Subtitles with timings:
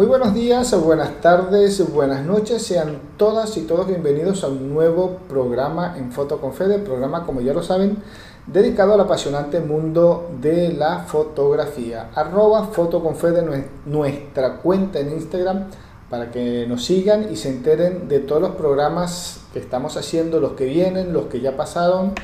[0.00, 5.18] Muy buenos días, buenas tardes, buenas noches, sean todas y todos bienvenidos a un nuevo
[5.28, 7.98] programa en Foto con Fede, programa como ya lo saben,
[8.46, 12.08] dedicado al apasionante mundo de la fotografía.
[12.14, 13.44] Arroba Foto con Fede,
[13.84, 15.66] nuestra cuenta en Instagram,
[16.08, 20.52] para que nos sigan y se enteren de todos los programas que estamos haciendo, los
[20.52, 22.14] que vienen, los que ya pasaron.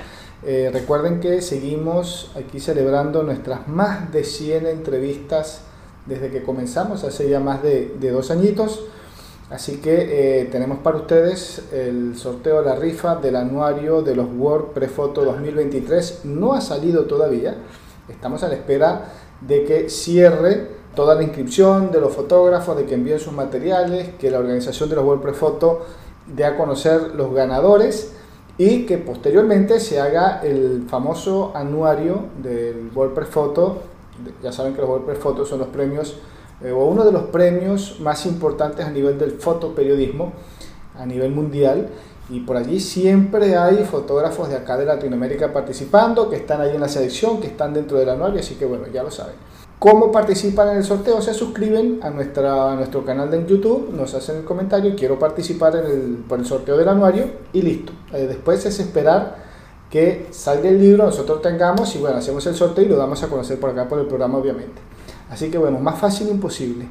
[0.46, 5.65] Eh, recuerden que seguimos aquí celebrando nuestras más de 100 entrevistas
[6.06, 8.84] desde que comenzamos, hace ya más de, dos añitos.
[9.50, 14.72] Así que eh, tenemos para ustedes el sorteo, la rifa del anuario de los World
[14.72, 16.22] Prefoto 2023.
[16.24, 17.54] No ha salido todavía.
[18.08, 22.94] Estamos a la espera de que cierre toda la inscripción de los fotógrafos, de que
[22.94, 25.86] envíen sus materiales, que la organización de los World Prefoto
[26.26, 28.14] dé a conocer los ganadores
[28.58, 33.82] y que posteriormente se haga el famoso anuario del World Prefoto
[34.42, 36.16] ya saben que los WordPress Photos son los premios,
[36.62, 40.32] eh, o uno de los premios más importantes a nivel del fotoperiodismo,
[40.98, 41.88] a nivel mundial.
[42.28, 46.80] Y por allí siempre hay fotógrafos de acá de Latinoamérica participando, que están ahí en
[46.80, 49.34] la selección, que están dentro del anuario, así que bueno, ya lo saben.
[49.78, 51.20] ¿Cómo participan en el sorteo?
[51.20, 55.84] Se suscriben a, nuestra, nuestro canal de YouTube, nos hacen el comentario, quiero participar en
[55.84, 57.92] el, por el sorteo del anuario y listo.
[58.12, 59.45] Eh, después es esperar
[59.90, 63.28] que salga el libro, nosotros tengamos y bueno, hacemos el sorteo y lo damos a
[63.28, 64.80] conocer por acá por el programa obviamente.
[65.30, 66.86] Así que bueno, más fácil imposible.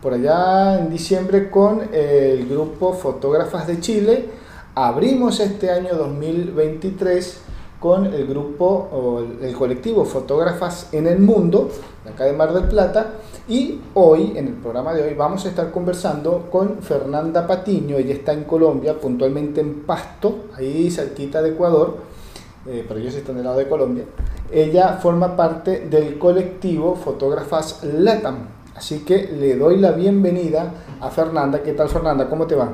[0.00, 4.30] por allá en diciembre con el grupo Fotógrafas de Chile.
[4.74, 7.38] Abrimos este año 2023
[7.80, 11.68] con el grupo el colectivo Fotógrafas en el Mundo,
[12.04, 13.12] de acá de Mar del Plata,
[13.48, 17.96] y hoy, en el programa de hoy, vamos a estar conversando con Fernanda Patiño.
[17.96, 21.96] Ella está en Colombia, puntualmente en Pasto, ahí cerquita de Ecuador,
[22.66, 24.04] eh, pero ellos están del lado de Colombia.
[24.50, 28.48] Ella forma parte del colectivo Fotógrafas Latam.
[28.74, 31.62] Así que le doy la bienvenida a Fernanda.
[31.62, 32.28] ¿Qué tal, Fernanda?
[32.28, 32.68] ¿Cómo te va?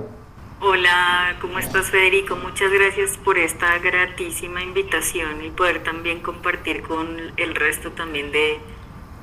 [0.65, 2.37] Hola, ¿cómo estás Federico?
[2.37, 8.59] Muchas gracias por esta gratísima invitación y poder también compartir con el resto también de,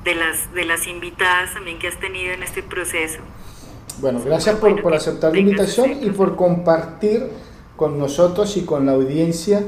[0.04, 3.20] de las, de las invitadas también que has tenido en este proceso.
[4.02, 7.30] Bueno, gracias por, por aceptar la invitación y por compartir
[7.74, 9.64] con nosotros y con la audiencia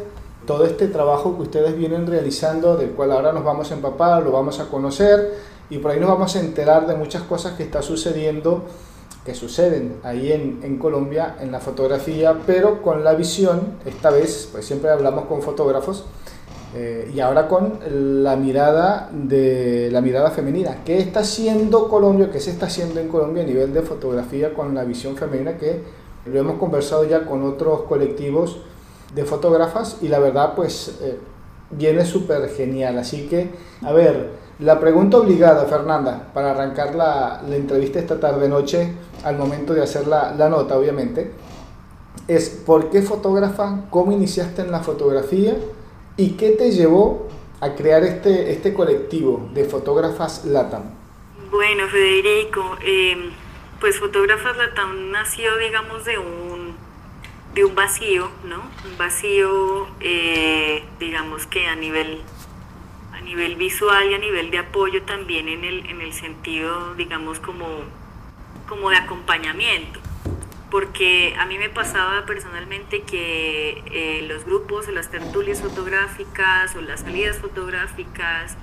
[0.46, 4.30] todo este trabajo que ustedes vienen realizando, del cual ahora nos vamos a empapar, lo
[4.30, 5.38] vamos a conocer
[5.70, 8.66] y por ahí nos vamos a enterar de muchas cosas que está sucediendo,
[9.24, 14.48] que suceden ahí en, en Colombia en la fotografía, pero con la visión, esta vez,
[14.50, 16.04] pues siempre hablamos con fotógrafos,
[16.74, 17.80] eh, y ahora con
[18.22, 20.78] la mirada de la mirada femenina.
[20.86, 22.30] ¿Qué está haciendo Colombia?
[22.32, 25.58] ¿Qué se está haciendo en Colombia a nivel de fotografía con la visión femenina?
[25.58, 25.82] Que
[26.24, 28.58] lo hemos conversado ya con otros colectivos
[29.14, 31.18] de fotógrafas y la verdad pues eh,
[31.70, 32.98] viene súper genial.
[32.98, 33.50] Así que,
[33.82, 34.30] a ver,
[34.62, 38.92] la pregunta obligada, Fernanda, para arrancar la, la entrevista esta tarde-noche,
[39.24, 41.32] al momento de hacer la, la nota, obviamente,
[42.28, 43.86] es ¿por qué fotógrafa?
[43.90, 45.56] ¿Cómo iniciaste en la fotografía?
[46.16, 47.28] ¿Y qué te llevó
[47.60, 50.82] a crear este, este colectivo de fotógrafas LATAM?
[51.50, 53.30] Bueno, Federico, em,
[53.80, 56.74] pues Fotógrafas LATAM nació, digamos, de un,
[57.54, 58.62] de un vacío, ¿no?
[58.88, 62.20] Un vacío, eh, digamos que a nivel,
[63.22, 67.66] nivel visual y a nivel de apoyo también en el, en el sentido, digamos, como,
[68.68, 70.00] como de acompañamiento
[70.72, 76.80] porque a mí me pasaba personalmente que eh, los grupos o las tertulias fotográficas o
[76.80, 78.56] las salidas fotográficas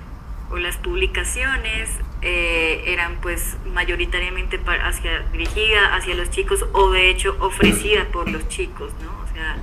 [0.50, 1.92] o las publicaciones
[2.24, 8.50] eh, eran pues mayoritariamente hacia, dirigida hacia los chicos o de hecho ofrecida por los
[8.50, 9.12] chicos, ¿no?
[9.24, 9.58] O sea,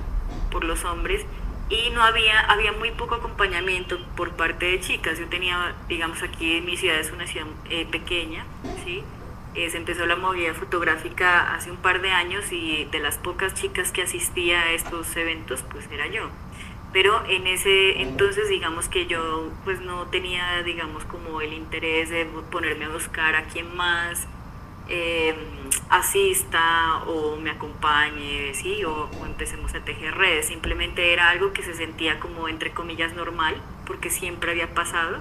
[0.53, 1.27] por los hombres
[1.69, 5.19] y no había, había muy poco acompañamiento por parte de chicas.
[5.19, 8.45] Yo tenía, digamos, aquí en mi ciudad es una ciudad eh, pequeña,
[8.85, 9.03] ¿sí?
[9.55, 13.55] Eh, se empezó la movida fotográfica hace un par de años y de las pocas
[13.55, 16.29] chicas que asistía a estos eventos, pues era yo.
[16.93, 22.27] Pero en ese entonces, digamos que yo pues no tenía, digamos, como el interés de
[22.51, 24.29] ponerme a buscar a quién más
[24.89, 25.37] em,
[25.89, 28.85] asista o me acompañe, ¿sí?
[28.85, 30.47] O, empecemos a tejer redes.
[30.47, 35.19] Simplemente era algo que se sentía como, entre comillas, normal, porque siempre había pasado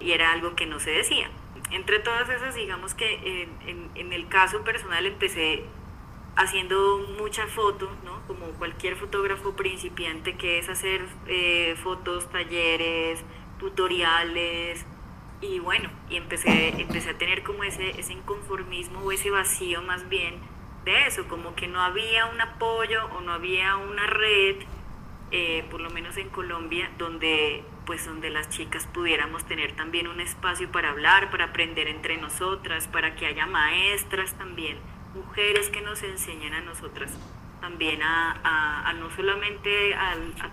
[0.00, 1.28] y era algo que no se decía
[1.70, 5.64] entre todas esas, digamos que en, en, el caso personal empecé
[6.36, 8.22] haciendo mucha foto, ¿no?
[8.26, 13.20] como cualquier fotógrafo principiante, que es hacer eh, fotos, talleres,
[13.58, 14.86] tutoriales,
[15.40, 20.08] y bueno, y empecé, empecé a tener como ese, ese inconformismo o ese vacío más
[20.08, 20.34] bien
[20.84, 24.56] de eso, como que no había un apoyo o no había una red,
[25.30, 30.20] eh, por lo menos en Colombia, donde pues donde las chicas pudiéramos tener también un
[30.20, 34.78] espacio para hablar, para aprender entre nosotras, para que haya maestras también,
[35.14, 37.18] mujeres que nos enseñen a nosotras
[37.60, 39.96] también a, no solamente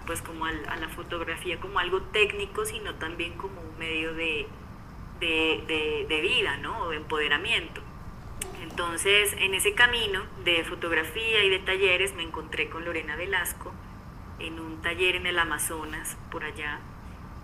[0.06, 4.48] pues como a la fotografía como algo técnico, sino también como un medio de,
[5.20, 6.90] de, vida, ¿no?
[6.90, 7.82] De empoderamiento.
[8.62, 13.74] Entonces, en ese camino de fotografía y de talleres me encontré con Lorena Velasco
[14.40, 16.80] en un taller en el Amazonas, por allá,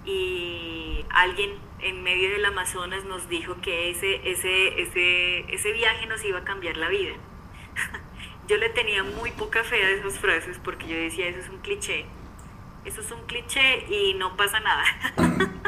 [0.03, 6.23] y alguien en medio del Amazonas nos dijo que ese, ese, ese, ese viaje nos
[6.25, 7.13] iba a cambiar la vida.
[8.47, 11.59] yo le tenía muy poca fe a esas frases porque yo decía, eso es un
[11.59, 12.05] cliché,
[12.83, 14.83] eso es un cliché y no pasa nada.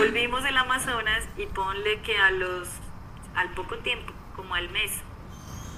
[0.00, 2.68] Volvimos del Amazonas y ponle que a los,
[3.34, 4.90] al poco tiempo, como al mes,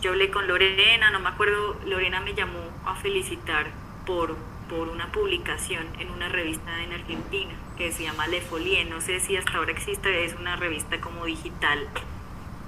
[0.01, 3.67] yo hablé con Lorena, no me acuerdo, Lorena me llamó a felicitar
[4.07, 4.37] por,
[4.71, 9.19] por una publicación en una revista en Argentina que se llama Le Folie, no sé
[9.19, 11.89] si hasta ahora existe, es una revista como digital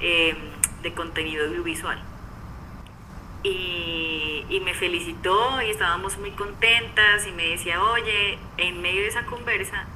[0.01, 0.37] em,
[0.83, 2.03] de contenido audiovisual.
[3.45, 9.09] Y, y, me felicitó y estábamos muy contentas y me decía, oye, en medio de
[9.09, 9.87] esa conversa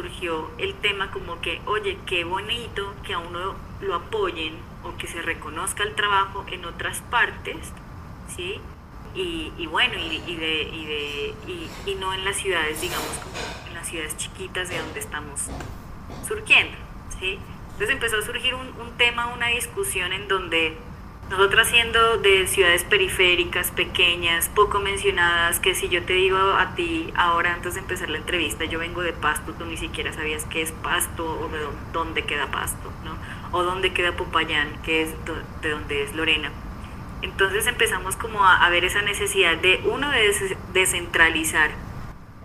[0.00, 5.08] surgió el tema como que, oye, qué bonito que a uno lo apoyen o que
[5.08, 7.72] se reconozca el trabajo en otras partes,
[8.34, 8.60] ¿sí?
[9.14, 11.34] Y, bueno, y, de, y, de,
[11.86, 13.34] y, no en las ciudades, digamos, como
[13.66, 15.48] en las ciudades chiquitas de donde estamos
[16.28, 16.76] surgiendo,
[17.18, 17.40] ¿sí?
[17.72, 20.76] Entonces empezó a surgir un, un tema, una discusión en donde
[21.30, 27.12] nosotras siendo de ciudades periféricas, pequeñas, poco mencionadas, que si yo te digo a ti
[27.16, 30.62] ahora antes de empezar la entrevista, yo vengo de Pasto, tú ni siquiera sabías qué
[30.62, 31.58] es Pasto o de
[31.92, 33.16] dónde queda Pasto, ¿no?
[33.52, 35.10] O dónde queda Popayán, que es
[35.60, 36.50] de donde es Lorena.
[37.20, 41.70] Entonces empezamos como a, ver esa necesidad de, uno, de descentralizar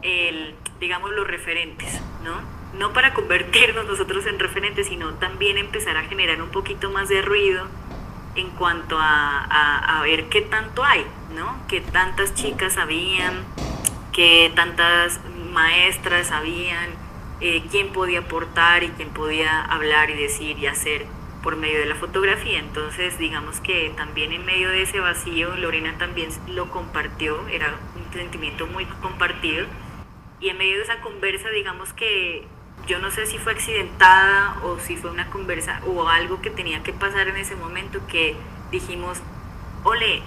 [0.01, 2.41] el, digamos, los referentes, ¿no?
[2.77, 7.21] No para convertirnos nosotros en referentes, sino también empezar a generar un poquito más de
[7.21, 7.68] ruido
[8.35, 11.57] en cuanto a, ver qué tanto hay, ¿no?
[11.68, 13.45] Qué tantas chicas habían,
[14.12, 15.21] qué tantas
[15.51, 16.89] maestras habían,
[17.39, 21.06] eh, quién podía aportar y quién podía hablar y decir y hacer
[21.41, 22.59] por medio de la fotografía.
[22.59, 28.13] Entonces, digamos que también en medio de ese vacío, Lorena también lo compartió, era un
[28.13, 29.68] sentimiento muy compartido.
[30.39, 32.45] Y en medio de esa conversa, digamos que
[32.88, 36.84] yo no sé si fue accidentada o si fue una conversa o algo que tenía
[36.84, 38.36] que pasar en ese momento que
[38.72, 39.20] dijimos,
[39.84, 40.22] ole,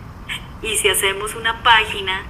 [0.62, 2.22] y si hacemos una página,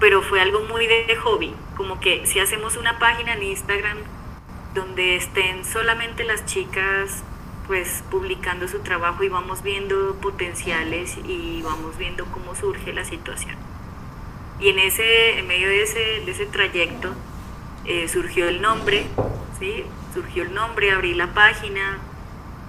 [0.00, 3.98] pero fue algo muy de hobby, como que si hacemos una página en Instagram
[4.74, 7.22] donde estén solamente las chicas
[7.66, 13.56] pues publicando su trabajo y vamos viendo potenciales y vamos viendo cómo surge la situación.
[14.60, 17.14] Y en ese, en medio de ese, de ese trayecto,
[17.84, 19.06] eh, surgió el nombre,
[19.58, 19.84] ¿sí?
[20.14, 21.98] Surgió el nombre, abrí la página,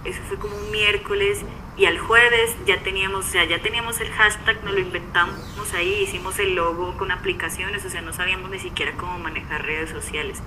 [0.03, 1.43] eso fue como un miércoles
[1.77, 6.55] y al jueves ya teníamos, ya teníamos el hashtag, nos lo inventamos ahí, hicimos el
[6.55, 10.41] logo con aplicaciones, o sea, no sabíamos ni siquiera cómo manejar redes sociales.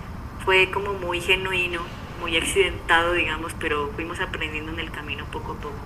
[0.44, 1.82] Fue como muy genuino,
[2.20, 5.76] muy accidentado, digamos, pero fuimos aprendiendo en el camino poco a poco.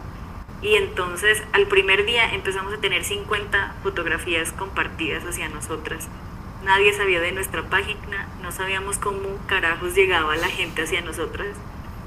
[0.61, 6.09] Y entonces al primer día empezamos a tener 50 fotografías compartidas hacia nosotras
[6.65, 11.57] nadie sabía de nuestra página, no sabíamos cómo carajos llegaba la gente hacia nosotras,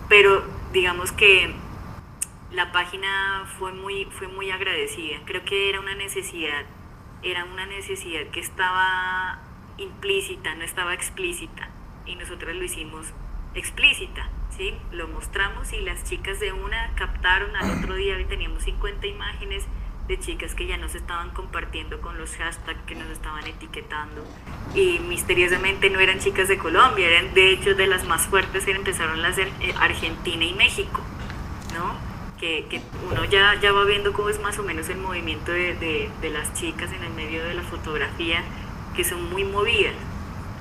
[0.09, 1.53] pero digamos que
[2.51, 6.65] la página fue muy, fue muy agradecida, creo que era una necesidad,
[7.21, 9.39] era una necesidad que estaba
[9.77, 11.69] implícita, no estaba explícita,
[12.05, 13.07] y nosotras lo hicimos
[13.55, 14.73] explícita, ¿sí?
[14.91, 19.65] Lo mostramos y las chicas de una captaron al otro día y teníamos 50 imágenes
[20.07, 24.23] de chicas que ya nos estaban compartiendo con los hashtags que nos estaban etiquetando
[24.75, 29.21] y misteriosamente no eran chicas de Colombia, eran de hecho de las más fuertes, empezaron
[29.21, 31.01] las de eh, Argentina y México,
[31.73, 31.95] ¿no?
[32.39, 35.73] Que, que, uno ya, ya va viendo cómo es más o menos el movimiento de,
[35.75, 38.43] de, de las chicas en el medio de la fotografía,
[38.95, 39.95] que son muy movidas.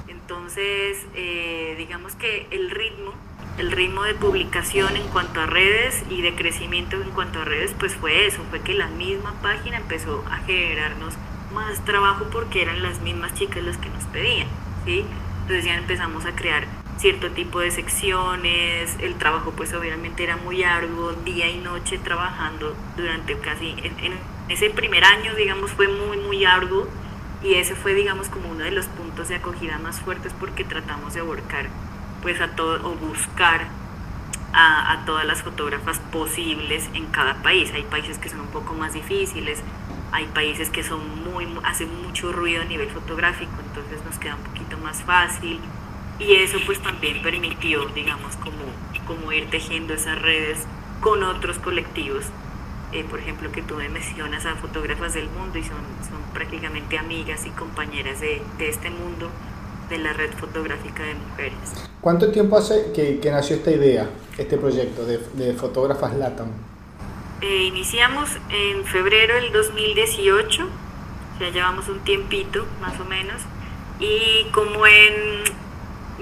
[0.09, 3.13] Entonces, eh, digamos que el ritmo
[3.59, 7.75] el ritmo de publicación en cuanto a redes y de crecimiento en cuanto a redes,
[7.79, 11.15] pues fue eso, fue que la misma página empezó a generarnos
[11.53, 14.49] más trabajo porque eran las mismas chicas las que nos pedían,
[14.85, 15.05] ¿sí?
[15.43, 16.67] Entonces ya empezamos a crear
[16.99, 22.75] cierto tipo de secciones, el trabajo pues obviamente era muy arduo, día y noche trabajando
[22.97, 24.15] durante casi, en,
[24.49, 26.87] ese primer año digamos fue muy muy arduo
[27.43, 31.15] y ese fue digamos como uno de los puntos de acogida más fuertes porque tratamos
[31.15, 31.69] de abarcar
[32.25, 33.67] pues a todo o buscar
[34.55, 37.71] a, a, todas las fotógrafas posibles en cada país.
[37.75, 39.63] Hay países que son un poco más difíciles,
[40.11, 44.43] hay países que son muy, hacen mucho ruido a nivel fotográfico, entonces nos queda un
[44.43, 45.61] poquito más fácil
[46.19, 48.65] y eso pues también permitió, digamos, como,
[49.07, 50.65] como ir tejiendo esas redes
[51.03, 52.25] con otros colectivos.
[52.93, 56.97] Eh, por ejemplo, que tú me mencionas a fotógrafas del mundo y son, son prácticamente
[56.97, 59.29] amigas y compañeras de, de este mundo
[59.89, 61.55] de la red fotográfica de mujeres.
[62.01, 66.49] ¿Cuánto tiempo hace que, que nació esta idea, este proyecto de, de fotógrafas LATAM?
[67.41, 70.67] Eh, iniciamos en febrero del 2018,
[71.41, 73.43] ya llevamos un tiempito más o menos,
[74.01, 75.45] y como en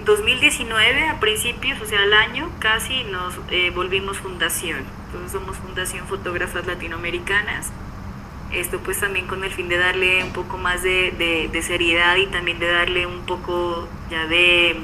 [0.04, 4.80] 2019 a principios, o sea, al año casi nos eh, volvimos fundación.
[5.06, 7.70] Entonces somos Fundación Fotógrafas Latinoamericanas.
[8.52, 12.26] Esto pues también con el fin de darle un poco más de, de, seriedad y
[12.26, 14.76] también de darle un poco ya de,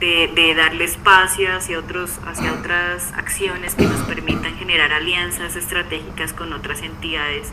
[0.00, 6.52] de, darle espacio hacia, otros, hacia otras acciones que nos permitan generar alianzas estratégicas con
[6.52, 7.50] otras entidades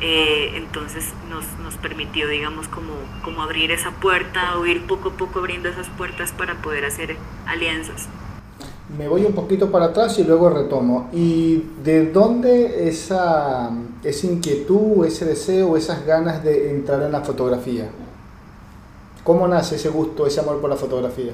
[0.00, 2.92] eh, entonces nos, nos, permitió, digamos, como,
[3.22, 7.16] como abrir esa puerta o ir poco a poco abriendo esas puertas para poder hacer
[7.46, 8.08] alianzas.
[8.96, 11.10] Me voy un poquito para atrás y luego retomo.
[11.12, 13.70] ¿Y de dónde esa,
[14.04, 17.90] esa inquietud, ese deseo, esas ganas de entrar en la fotografía?
[19.24, 21.32] ¿Cómo nace ese gusto, ese amor por la fotografía?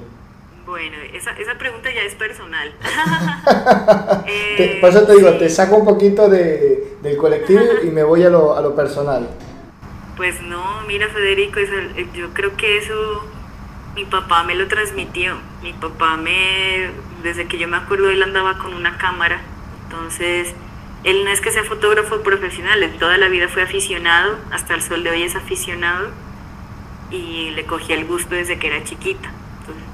[0.64, 2.72] Bueno, esa, esa pregunta ya es personal.
[4.26, 8.22] eh, por eso te digo, te saco un poquito de, del colectivo y me voy
[8.22, 9.28] a lo, a lo personal.
[10.16, 12.94] Pues no, mira Federico, eh, yo creo que eso
[13.94, 15.36] mi papá me lo transmitió.
[15.62, 16.90] Mi papá me,
[17.22, 19.40] desde que yo me acuerdo, él andaba con una cámara.
[19.84, 20.54] Entonces,
[21.04, 24.82] él no es que sea fotógrafo profesional, él toda la vida fue aficionado, hasta el
[24.82, 26.10] sol de hoy es aficionado
[27.10, 29.30] y le cogí el gusto desde que era chiquita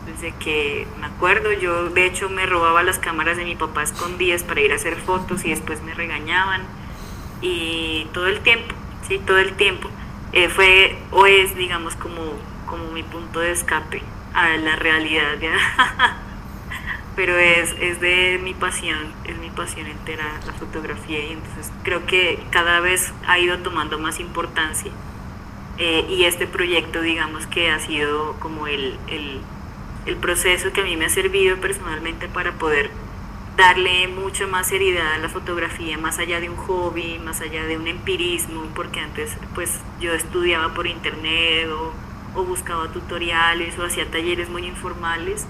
[0.09, 4.43] desde que me acuerdo, yo de hecho me robaba las cámaras de mi papá escondidas
[4.43, 6.63] para ir a hacer fotos y después me regañaban
[7.41, 8.75] y todo el tiempo,
[9.07, 9.89] sí, todo el tiempo.
[10.33, 12.35] Eh, fue o es, digamos, como,
[12.67, 14.03] como mi punto de escape
[14.35, 15.39] a la realidad,
[17.19, 22.07] pero es, es de mi pasión, es mi pasión entera la fotografía y entonces creo
[22.07, 24.93] que cada vez ha ido tomando más importancia.
[25.79, 28.97] Eh, y este proyecto digamos que ha sido como el,
[30.07, 32.89] el proceso que a mí me ha servido personalmente para poder
[33.57, 37.77] darle mucha más seriedad a la fotografía, más allá de un hobby, más allá de
[37.77, 41.93] un empirismo, porque antes pues yo estudiaba por internet o,
[42.45, 45.45] buscaba tutoriales o hacía talleres muy informales,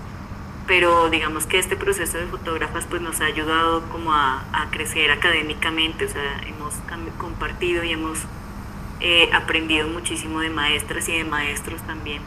[0.68, 6.04] pero digamos que este proceso de fotógrafas pues nos ha ayudado como a, crecer académicamente,
[6.04, 6.74] o sea, hemos
[7.18, 8.18] compartido y hemos
[9.00, 12.22] eh, aprendido muchísimo de maestras y de maestros también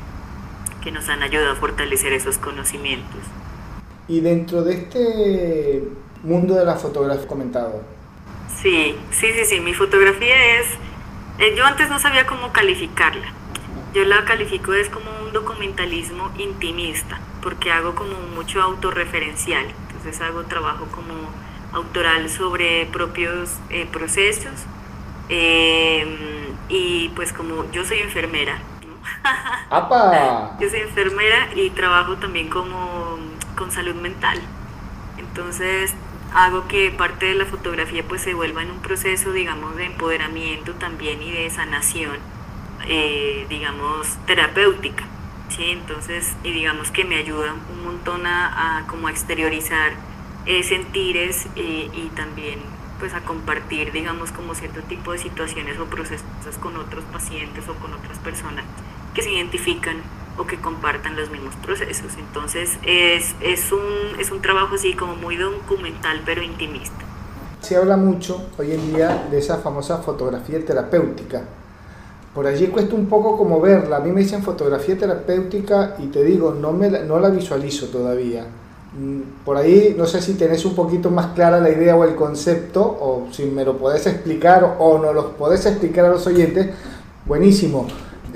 [0.82, 3.22] que nos han ayudado a fortalecer esos conocimientos.
[4.08, 5.84] Y dentro de este
[6.24, 7.84] mundo de la fotografía comentado.
[8.62, 10.68] Sí, sí, sí, sí, mi fotografía es,
[11.40, 13.41] eh, yo antes no sabía cómo calificarla.
[13.94, 19.66] Yo la califico es como un documentalismo intimista, porque hago como mucho autorreferencial.
[19.88, 21.14] Entonces hago trabajo como
[21.74, 24.54] autoral sobre propios eh, procesos.
[25.30, 28.60] Eh, y pues como yo soy enfermera,
[30.60, 33.18] Yo soy enfermera y trabajo también como
[33.56, 34.40] con salud mental.
[35.18, 35.94] Entonces
[36.34, 40.74] hago que parte de la fotografía pues se vuelva en un proceso, digamos, de empoderamiento
[40.74, 42.18] también y de sanación,
[42.88, 45.04] eh, digamos, terapéutica.
[45.50, 45.64] ¿sí?
[45.72, 49.94] Entonces, y digamos que me ayuda un montón a, como a exteriorizar
[50.46, 52.60] eh, sentires eh, y también
[53.00, 56.24] pues a compartir, digamos, como cierto tipo de situaciones o procesos
[56.62, 58.64] con otros pacientes o con otras personas
[59.16, 59.98] que se identifican
[60.38, 62.14] o que compartan los mismos procesos.
[62.18, 67.06] Entonces es, es, un, es un trabajo así como muy documental pero intimista.
[67.62, 71.44] Se habla mucho hoy en día de esa famosa fotografía terapéutica.
[72.34, 73.98] Por allí cuesta un poco como verla.
[73.98, 78.46] A mí me dicen fotografía terapéutica y te digo, no, me no la visualizo todavía.
[78.98, 82.16] Mm, por ahí no sé si tenés un poquito más clara la idea o el
[82.16, 86.70] concepto, o si me lo podés explicar o no lo podés explicar a los oyentes,
[87.26, 87.88] buenísimo.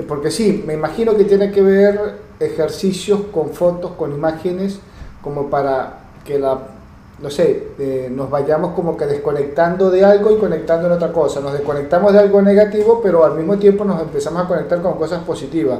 [0.08, 4.80] Porque sí, me imagino que tiene que ver ejercicios con fotos, con imágenes,
[5.22, 6.75] como para que la,
[7.22, 11.40] no sé, eh, nos vayamos como que desconectando de algo y conectando en otra cosa.
[11.40, 15.24] Nos desconectamos de algo negativo, pero al mismo tiempo nos empezamos a conectar con cosas
[15.24, 15.80] positivas.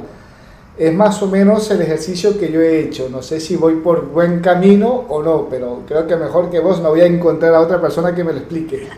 [0.78, 3.08] es más o menos el ejercicio que yo he hecho.
[3.10, 6.80] No sé si voy por buen camino o no, pero creo que mejor que vos
[6.80, 8.88] no voy a encontrar a otra persona que me lo explique.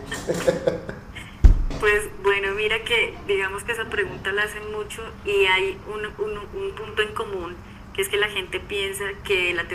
[1.79, 6.71] Pues bueno, mira que digamos que esa pregunta la hacen mucho y hay un, un,
[6.75, 7.55] punto en común,
[7.93, 9.65] que es que la gente piensa que la,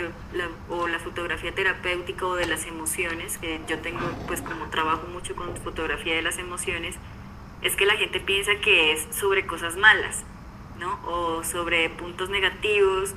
[0.69, 5.35] o la fotografía terapéutica o de las emociones, que yo tengo pues como trabajo mucho
[5.35, 6.95] con fotografía de las emociones,
[7.61, 10.23] es que la gente piensa que es sobre cosas malas
[10.79, 10.99] ¿no?
[11.05, 13.13] O sobre puntos negativos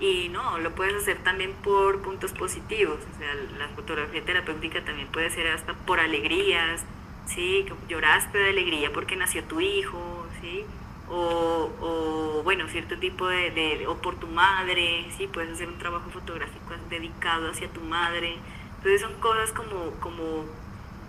[0.00, 5.08] y no, lo puedes hacer también por puntos positivos, o sea, la fotografía terapéutica también
[5.08, 6.84] puede ser hasta por alegrías,
[7.26, 7.66] ¿sí?
[7.88, 10.64] Lloraste de alegría porque nació tu hijo, ¿sí?
[11.10, 15.26] O, bueno, cierto tipo de, de, o por tu madre, ¿sí?
[15.26, 18.36] Puedes hacer un trabajo fotográfico dedicado hacia tu madre.
[18.76, 20.44] Entonces son cosas como, como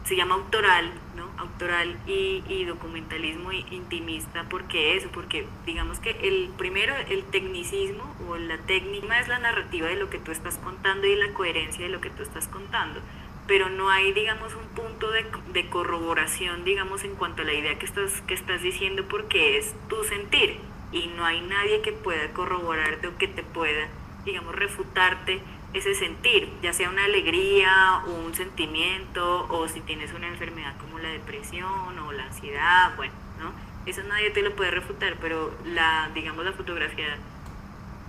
[0.05, 1.29] se llama autoral, ¿no?
[1.37, 8.37] Autoral y, y, documentalismo intimista, porque eso, porque digamos que el primero, el tecnicismo o
[8.37, 11.91] la técnica es la narrativa de lo que tú estás contando y la coherencia de
[11.91, 13.01] lo que tú estás contando,
[13.49, 17.79] pero no hay, digamos, un punto de, de corroboración, digamos, en cuanto a la idea
[17.79, 20.59] que estás, que estás diciendo, porque es tu sentir
[20.91, 23.87] y no hay nadie que pueda corroborarte o que te pueda,
[24.23, 25.41] digamos, refutarte
[25.73, 30.99] ese sentir, ya sea una alegría o un sentimiento, o si tienes una enfermedad como
[30.99, 33.51] la depresión o la ansiedad, bueno, ¿no?
[33.87, 37.17] Eso nadie te lo puede refutar, pero la, digamos, la fotografía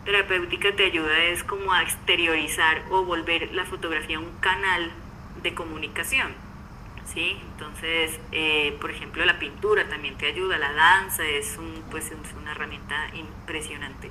[0.04, 4.92] terapéutica te ayuda es como a exteriorizar o volver la fotografía un canal
[5.42, 6.32] de comunicación,
[7.12, 7.36] ¿sí?
[7.52, 12.34] Entonces, eh, por ejemplo, la pintura también te ayuda, la danza es, un, pues, es
[12.40, 14.10] una herramienta impresionante,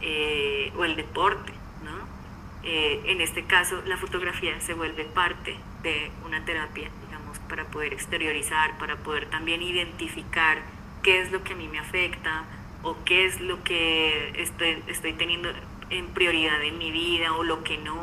[0.00, 1.52] eh, o el deporte,
[1.84, 2.18] ¿no?
[2.64, 7.92] Eh, en este caso la fotografía se vuelve parte de una terapia, digamos, para poder
[7.92, 10.58] exteriorizar, para poder también identificar
[11.02, 12.44] qué es lo que a mí me afecta
[12.82, 15.50] o qué es lo que estoy, estoy teniendo
[15.90, 17.96] en prioridad en mi vida o lo que no.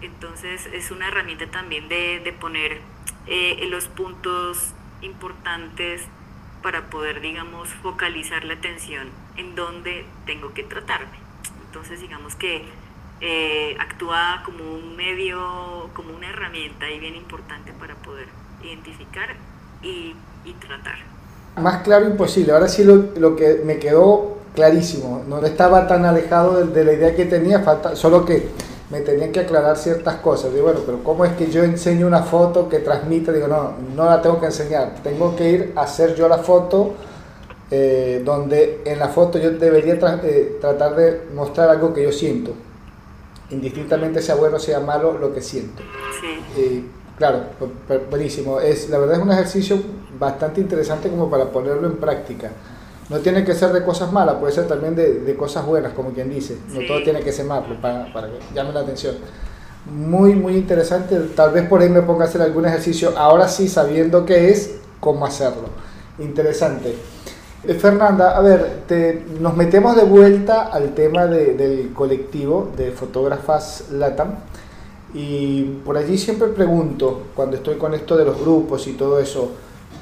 [0.00, 2.80] Entonces es una herramienta también de, de poner
[3.26, 6.02] eh, los puntos importantes
[6.62, 11.18] para poder, digamos, focalizar la atención en donde tengo que tratarme.
[11.66, 12.64] Entonces digamos que
[13.20, 18.26] eh, actúa como un medio, como una herramienta y bien importante para poder
[18.62, 19.28] identificar
[19.82, 20.14] y,
[20.60, 20.96] tratar.
[21.56, 26.84] Más claro imposible, ahora sí lo, que me quedó clarísimo, no estaba tan alejado de,
[26.84, 28.48] la idea que tenía, falta, solo que
[28.90, 30.52] me tenían que aclarar ciertas cosas.
[30.52, 33.32] Digo, bueno, pero ¿cómo es que yo enseño una foto que transmite?
[33.32, 36.94] Digo, no, no la tengo que enseñar, tengo que ir a hacer yo la foto,
[37.70, 42.52] eh, donde en la foto yo debería eh, tratar de mostrar algo que yo siento
[43.50, 45.82] indistintamente sea bueno o sea malo, lo que siento.
[46.54, 46.88] Sí.
[47.16, 47.44] claro,
[48.10, 48.60] buenísimo.
[48.60, 49.78] Es, la verdad es un ejercicio
[50.18, 52.50] bastante interesante como para ponerlo en práctica.
[53.10, 56.10] No tiene que ser de cosas malas, puede ser también de, de cosas buenas, como
[56.10, 56.56] quien dice.
[56.68, 59.16] No todo tiene que ser malo para, para que llame la atención.
[59.86, 61.18] Muy, muy interesante.
[61.36, 64.76] Tal vez por ahí me ponga a hacer algún ejercicio, ahora sí sabiendo qué es,
[65.00, 65.68] cómo hacerlo.
[66.18, 66.94] Interesante.
[67.66, 68.82] Eh, Fernanda, a ver,
[69.40, 74.34] nos metemos de vuelta al tema del colectivo de fotógrafas LATAM
[75.14, 79.52] y por allí siempre pregunto, cuando estoy con esto de los grupos y todo eso,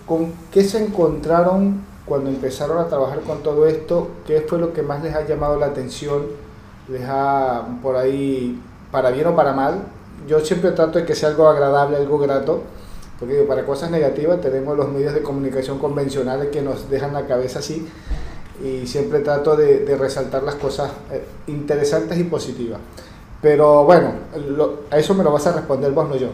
[0.06, 4.08] ¿con qué se encontraron cuando empezaron a trabajar con todo esto?
[4.26, 6.22] ¿Qué fue lo que más les ha llamado la atención?
[6.88, 8.60] ¿Les ha por ahí,
[8.90, 9.82] para bien o para mal?
[10.26, 12.62] Yo siempre trato de que sea algo agradable, algo grato
[13.22, 17.60] porque para cosas negativas tenemos los medios de comunicación convencionales que nos dejan la cabeza
[17.60, 17.86] así
[18.60, 22.80] y siempre trato de, resaltar las cosas eh, interesantes y positivas.
[23.40, 24.14] Pero bueno,
[24.90, 26.30] a eso me lo vas a responder vos, no yo.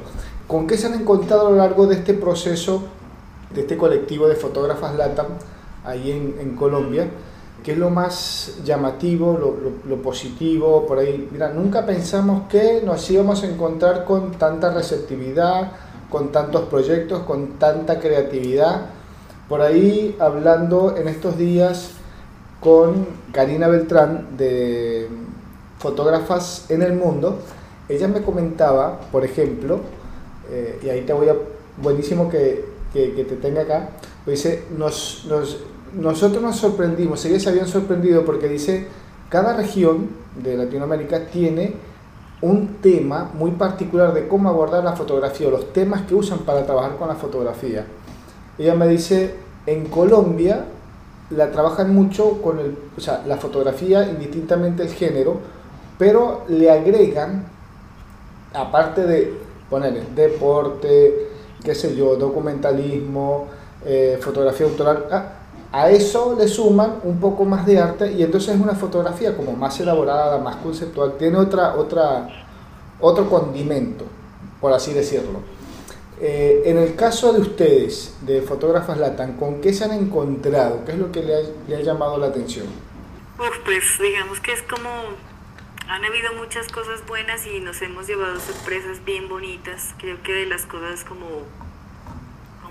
[0.47, 2.85] ¿Con qué se han encontrado a lo largo de este proceso,
[3.51, 5.27] de este colectivo de fotógrafas LATAM
[5.85, 6.11] ahí
[6.41, 7.09] en, Colombia?
[7.65, 9.57] ¿Qué es lo más llamativo, lo,
[9.89, 10.87] lo, positivo?
[10.87, 15.73] Por ahí, mira, nunca pensamos que nos íbamos a encontrar con tanta receptividad,
[16.11, 18.87] con tantos proyectos, con tanta creatividad.
[19.49, 21.93] Por ahí hablando en estos días
[22.61, 25.09] con Karina Beltrán de
[25.79, 27.39] Fotógrafas en el Mundo,
[27.89, 29.81] ella me comentaba, por ejemplo,
[30.51, 31.37] eh, y ahí te voy a,
[31.81, 33.91] buenísimo que, que, te tenga acá,
[34.29, 35.57] pues dice, nos, nos,
[35.95, 38.87] nosotros nos sorprendimos, ellos se habían sorprendido porque dice,
[39.31, 41.73] cada región de Latinoamérica tiene
[42.43, 46.67] un tema muy particular de cómo abordar la fotografía o los temas que usan para
[46.67, 47.87] trabajar con la fotografía.
[48.59, 50.67] Ella me dice, en Colombia
[51.31, 55.39] la trabajan mucho con el, o sea, la fotografía, indistintamente el género,
[55.97, 57.47] pero le agregan,
[58.53, 59.33] aparte de
[59.71, 61.31] poner deporte,
[61.65, 63.57] qué sé yo, documentalismo,
[63.91, 65.33] eh, fotografía autoral, ah,
[65.73, 69.53] a eso le suman un poco más de arte y entonces es una fotografía como
[69.53, 72.29] más elaborada, más conceptual, tiene otra, otra,
[73.01, 74.05] otro condimento,
[74.61, 75.41] por así decirlo.
[76.21, 80.85] Eh, en el caso de ustedes, de Fotógrafas Latam, ¿con qué se han encontrado?
[80.85, 82.67] ¿Qué es lo que le ha, le ha llamado la atención?
[83.65, 84.91] pues digamos que es como
[85.89, 89.95] han habido muchas cosas buenas y nos hemos llevado sorpresas bien bonitas.
[89.99, 91.45] Creo que de las cosas como,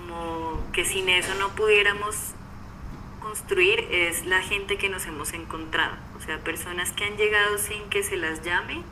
[0.08, 2.16] como que sin eso no pudiéramos
[3.20, 5.94] construir es la gente que nos hemos encontrado.
[6.16, 8.82] O sea, personas que han llegado sin que se las llame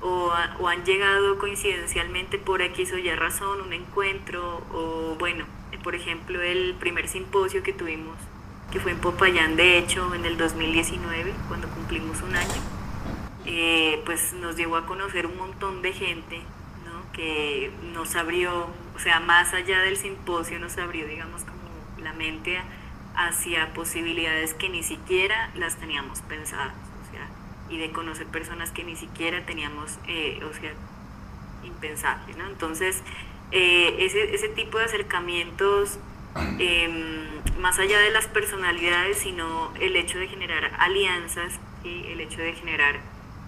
[0.00, 5.44] o, o han llegado coincidencialmente por X o Y razón, un encuentro o bueno,
[5.82, 8.16] por ejemplo el primer simposio que tuvimos
[8.70, 12.62] que fue en Popayán de hecho en el 2019 cuando cumplimos un año
[13.44, 16.40] eh, pues nos llevó a conocer un montón de gente
[17.14, 21.62] que nos abrió, o sea, más allá del simposio nos abrió, digamos, como
[22.02, 22.60] la mente
[23.14, 26.74] hacia posibilidades que ni siquiera las teníamos pensadas,
[27.06, 27.28] o sea,
[27.68, 30.72] y de conocer personas que ni siquiera teníamos, eh, o sea,
[31.64, 32.46] impensable, ¿no?
[32.46, 33.02] Entonces,
[33.52, 35.98] eh, ese, ese tipo de acercamientos
[36.58, 37.26] em,
[37.60, 42.54] más allá de las personalidades, sino el hecho de generar alianzas, y el hecho de
[42.54, 42.98] generar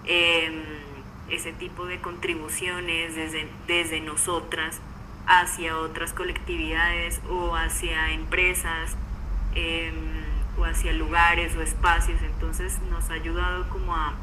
[0.07, 0.63] Em,
[1.29, 4.79] ese tipo de contribuciones desde, desde nosotras
[5.27, 8.95] hacia otras colectividades o hacia empresas
[9.53, 9.93] em,
[10.57, 12.21] o hacia lugares o espacios.
[12.21, 14.15] Entonces nos ha ayudado como a,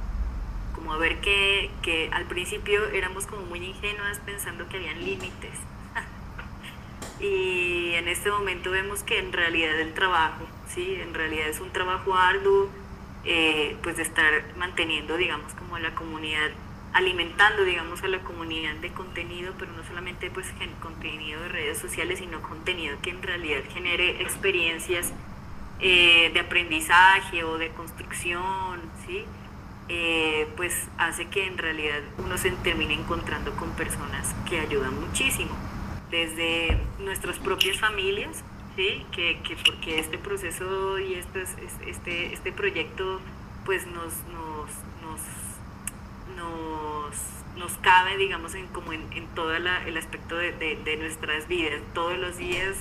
[0.74, 5.58] como a ver que, que al principio éramos como muy ingenuas pensando que habían límites.
[7.20, 10.96] y en este momento vemos que en realidad el trabajo, ¿sí?
[11.00, 12.70] en realidad es un trabajo arduo
[13.26, 16.50] eh, pues de estar manteniendo, digamos, como la comunidad,
[16.94, 20.46] alimentando, digamos, a la comunidad de contenido, pero no solamente pues
[20.80, 25.12] contenido de redes sociales, sino contenido que en realidad genere experiencias
[25.80, 29.24] eh, de aprendizaje o de construcción, ¿sí?
[29.88, 35.54] Eh, pues hace que en realidad uno se termine encontrando con personas que ayudan muchísimo,
[36.10, 38.42] desde nuestras propias familias,
[38.76, 39.04] ¿sí?
[39.12, 41.44] que, que porque este proceso y este,
[41.86, 43.20] este, este proyecto
[43.64, 44.70] pues nos, nos,
[45.02, 45.20] nos,
[46.36, 46.73] nos,
[47.56, 51.80] nos cabe, digamos, en, como en, en todo el aspecto de, de, nuestras vidas.
[51.92, 52.76] Todos los días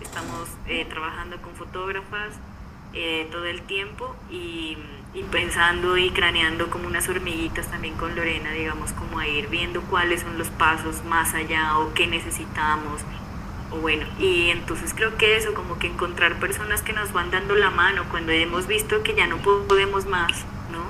[0.00, 2.34] estamos eh, trabajando con fotógrafas
[2.94, 4.78] eh, todo el tiempo y,
[5.12, 9.82] y, pensando y craneando como unas hormiguitas también con Lorena, digamos, como a ir viendo
[9.82, 13.02] cuáles son los pasos más allá o qué necesitamos
[13.80, 17.70] bueno, y entonces creo que eso, como que encontrar personas que nos van dando la
[17.70, 20.32] mano cuando hemos visto que ya no podemos más,
[20.70, 20.84] ¿no?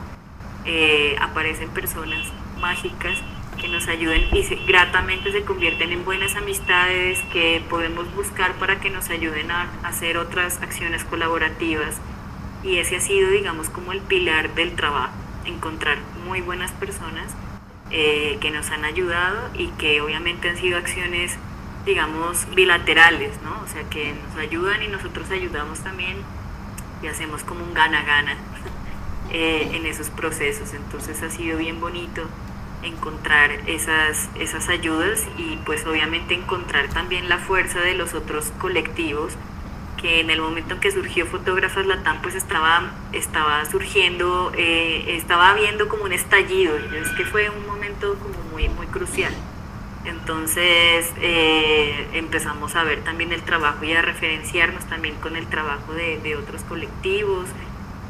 [0.66, 2.26] Eh, aparecen personas
[2.64, 3.18] mágicas
[3.60, 8.88] que nos ayuden y gratamente se convierten en buenas amistades que podemos buscar para que
[8.88, 11.96] nos ayuden a, hacer otras acciones colaborativas.
[12.62, 15.12] Y ese ha sido, digamos, como el pilar del trabajo,
[15.44, 17.34] encontrar muy buenas personas
[17.90, 21.36] eh, que nos han ayudado y que obviamente han sido acciones
[21.84, 23.60] digamos, bilaterales, ¿no?
[23.62, 26.16] O sea, que nos ayudan y nosotros ayudamos también
[27.02, 28.38] y hacemos como un gana-gana
[29.30, 30.72] eh, en esos procesos.
[30.72, 32.26] Entonces ha sido bien bonito
[32.84, 39.34] encontrar esas, esas ayudas y pues obviamente encontrar también la fuerza de los otros colectivos
[40.00, 45.54] que en el momento en que surgió Fotógrafas Latam pues estaba, estaba surgiendo, eh, estaba
[45.54, 49.32] viendo como un estallido, es que fue un momento como muy, muy crucial.
[50.04, 55.94] Entonces eh, empezamos a ver también el trabajo y a referenciarnos también con el trabajo
[55.94, 57.46] de, otros colectivos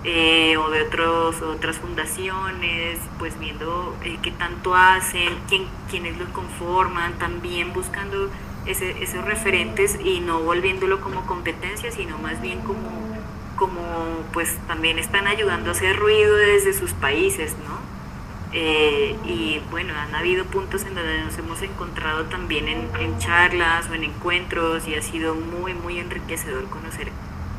[0.05, 6.27] eh, o de otros, otras fundaciones, pues viendo eh, qué tanto hacen, quién, quiénes lo
[6.33, 8.31] conforman, también buscando
[8.67, 12.88] esos referentes y no volviéndolo como competencia, sino más bien como,
[13.57, 13.81] como
[14.33, 17.75] pues también están ayudando a hacer ruido desde sus países, ¿no?
[18.57, 23.95] Eh, y bueno, han habido puntos en donde nos hemos encontrado también en, charlas o
[23.95, 27.09] en encuentros y ha sido muy, muy enriquecedor conocer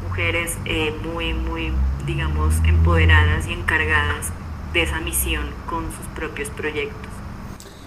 [0.07, 1.73] mujeres eh, muy, muy,
[2.05, 4.31] digamos, empoderadas y encargadas
[4.73, 7.11] de esa misión con sus propios proyectos.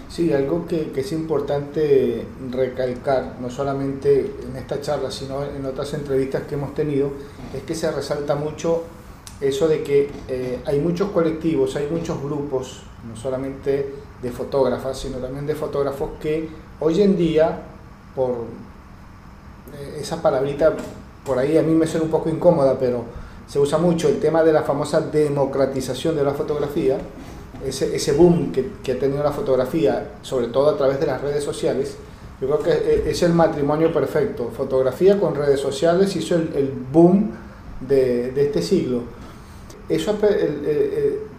[0.09, 6.43] Sí, algo que, es importante recalcar, no solamente en esta charla, sino en otras entrevistas
[6.43, 7.11] que hemos tenido,
[7.55, 8.83] es que se resalta mucho
[9.39, 15.17] eso de que eh, hay muchos colectivos, hay muchos grupos, no solamente de fotógrafas, sino
[15.17, 17.61] también de fotógrafos que hoy en día,
[18.15, 18.31] por
[19.73, 20.75] eh, esa palabrita,
[21.23, 23.05] por ahí a mí me suena un poco incómoda, pero
[23.49, 26.97] se usa mucho el tema de la famosa democratización de la fotografía,
[27.65, 31.21] ese, ese boom que, que ha tenido la fotografía, sobre todo a través de las
[31.21, 31.97] redes sociales,
[32.39, 34.49] yo creo que es el matrimonio perfecto.
[34.55, 37.31] Fotografía con redes sociales hizo el, el boom
[37.81, 39.01] de, este siglo.
[39.89, 40.15] Eso,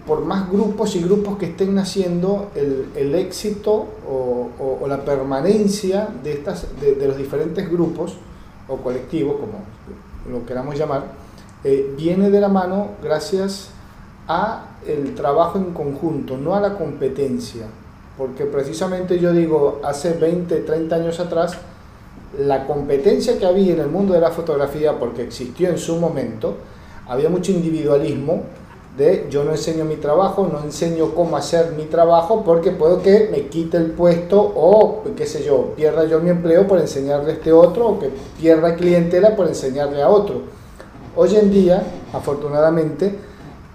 [0.07, 6.67] por más grupos y grupos que estén naciendo, el, éxito o, la permanencia de, estas,
[6.81, 8.17] de, los diferentes grupos
[8.69, 9.65] o colectivos, como
[10.31, 11.20] lo queramos llamar,
[11.65, 13.71] eh, viene de la mano gracias
[14.29, 17.67] a el trabajo en conjunto, no a la competencia.
[18.17, 21.57] Porque precisamente yo digo, hace 20, 30 años atrás,
[22.39, 26.57] la competencia que había en el mundo de la fotografía, porque existió en su momento,
[27.09, 28.43] había mucho individualismo
[28.97, 33.29] de yo no enseño mi trabajo, no enseño cómo hacer mi trabajo porque puedo que
[33.31, 37.35] me quite el puesto o qué sé yo, pierda yo mi empleo por enseñarle a
[37.35, 40.60] este otro o que pierda clientela por enseñarle a otro.
[41.23, 41.83] Hoy en día,
[42.15, 43.15] afortunadamente,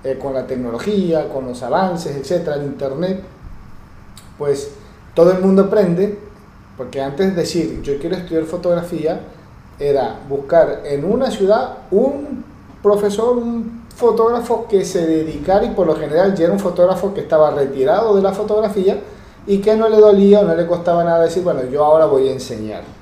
[0.04, 3.22] eh, con la tecnología, con los avances, etcétera, el internet,
[4.36, 4.72] pues
[5.14, 6.18] todo el mundo aprende,
[6.76, 9.20] porque antes de decir yo quiero estudiar fotografía,
[9.78, 12.44] era buscar en una ciudad un
[12.82, 17.22] profesor, un fotógrafo que se dedicara y por lo general ya era un fotógrafo que
[17.22, 19.00] estaba retirado de la fotografía
[19.46, 22.28] y que no le dolía o no le costaba nada decir, bueno, yo ahora voy
[22.28, 22.95] a enseñar.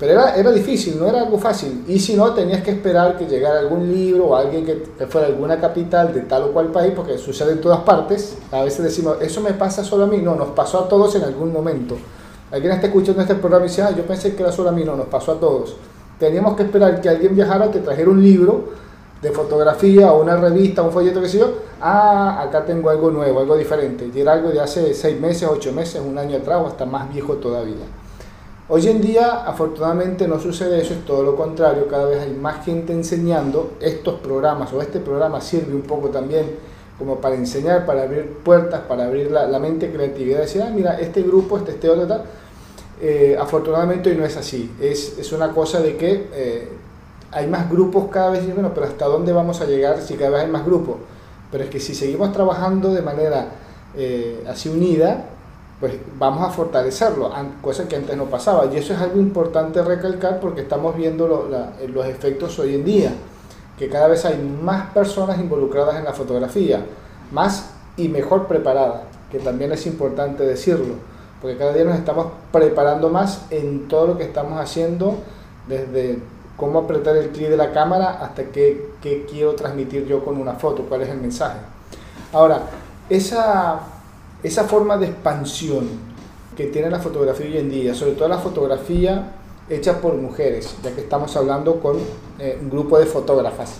[0.00, 1.84] Pero era, era difícil, no era algo fácil.
[1.86, 5.60] Y si no, tenías que esperar que llegara algún libro o alguien que, fuera alguna
[5.60, 8.38] capital de tal o cual país, porque sucede en todas partes.
[8.50, 10.16] A veces decimos, eso me pasa solo a mí.
[10.16, 11.98] No, nos pasó a todos en algún momento.
[12.50, 14.84] Alguien está escuchando este programa y dice, ah, yo pensé que era solo a mí.
[14.84, 15.76] No, nos pasó a todos.
[16.18, 18.70] Teníamos que esperar que alguien viajara, que trajera un libro
[19.20, 21.52] de fotografía o una revista, un folleto que sé yo.
[21.78, 24.10] Ah, acá tengo algo nuevo, algo diferente.
[24.14, 27.12] Y era algo de hace seis meses, ocho meses, un año atrás o hasta más
[27.12, 27.84] viejo todavía.
[28.72, 32.64] Hoy en día, afortunadamente, no sucede eso, es todo lo contrario, cada vez hay más
[32.64, 36.46] gente enseñando estos programas, o este programa sirve un poco también
[36.96, 41.22] como para enseñar, para abrir puertas, para abrir la, mente, creatividad, decir, ah, mira, este
[41.22, 42.22] grupo, este, este otro, tal.
[43.00, 46.68] Eh, afortunadamente hoy no es así, es, es una cosa de que eh,
[47.32, 50.30] hay más grupos cada vez, y bueno, pero ¿hasta dónde vamos a llegar si cada
[50.30, 50.98] vez hay más grupos?
[51.50, 53.48] Pero es que si seguimos trabajando de manera
[53.96, 55.29] eh, así unida,
[55.80, 58.66] pues vamos a fortalecerlo, cosa que antes no pasaba.
[58.66, 61.48] Y eso es algo importante recalcar porque estamos viendo
[61.88, 63.12] los efectos hoy en día,
[63.78, 66.84] que cada vez hay más personas involucradas en la fotografía,
[67.32, 70.96] más y mejor preparadas, que también es importante decirlo,
[71.40, 75.14] porque cada día nos estamos preparando más en todo lo que estamos haciendo,
[75.66, 76.18] desde
[76.58, 80.52] cómo apretar el clic de la cámara hasta qué, qué quiero transmitir yo con una
[80.52, 81.56] foto, cuál es el mensaje.
[82.34, 82.64] Ahora,
[83.08, 83.80] esa
[84.42, 85.88] esa forma de expansión
[86.56, 89.32] que tiene la fotografía hoy en día, sobre todo la fotografía
[89.68, 91.96] hecha por mujeres, ya que estamos hablando con
[92.38, 93.78] eh, un grupo de fotógrafas.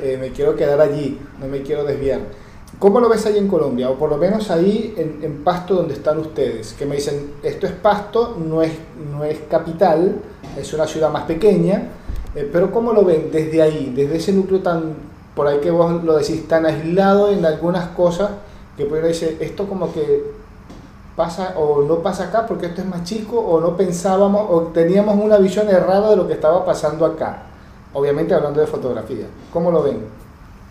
[0.00, 2.20] Eh, me quiero quedar allí, no me quiero desviar.
[2.78, 3.88] ¿Cómo lo ves ahí en Colombia?
[3.90, 7.72] O por lo menos ahí en, Pasto donde están ustedes, que me dicen, esto es
[7.72, 8.72] Pasto, no es,
[9.12, 10.16] no es capital,
[10.58, 11.88] es una ciudad más pequeña,
[12.34, 14.94] eh, pero ¿cómo lo ven desde ahí, desde ese núcleo tan,
[15.34, 18.30] por ahí que vos lo decís, tan aislado en algunas cosas
[18.76, 20.22] que pudiera decir, esto como que
[21.16, 25.16] pasa o no pasa acá porque esto es más chico o no pensábamos o teníamos
[25.16, 27.44] una visión errada de lo que estaba pasando acá.
[27.94, 29.26] Obviamente hablando de fotografía.
[29.52, 30.06] ¿Cómo lo ven?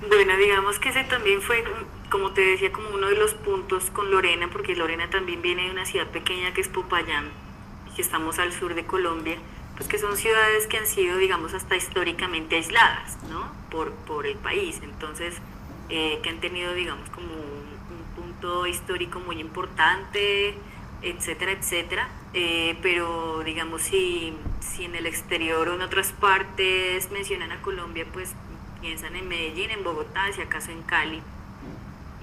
[0.07, 1.63] Bueno, digamos que ese también fue,
[2.11, 5.71] como te decía, como uno de los puntos con Lorena, porque Lorena también viene de
[5.71, 7.31] una ciudad pequeña que es Popayán,
[7.95, 9.37] que estamos al sur de Colombia,
[9.75, 13.49] pues que son ciudades que han sido, digamos, hasta históricamente aisladas, ¿no?
[13.71, 14.79] Por, por el país.
[14.83, 15.35] Entonces,
[15.89, 17.25] eh, que han tenido, digamos, como
[18.67, 20.55] histórico muy importante,
[21.01, 22.09] etcétera, etcétera.
[22.33, 28.05] Eh, pero digamos, si, si en el exterior o en otras partes mencionan a Colombia,
[28.11, 28.33] pues
[28.81, 31.21] piensan en Medellín, en Bogotá, si acaso en Cali,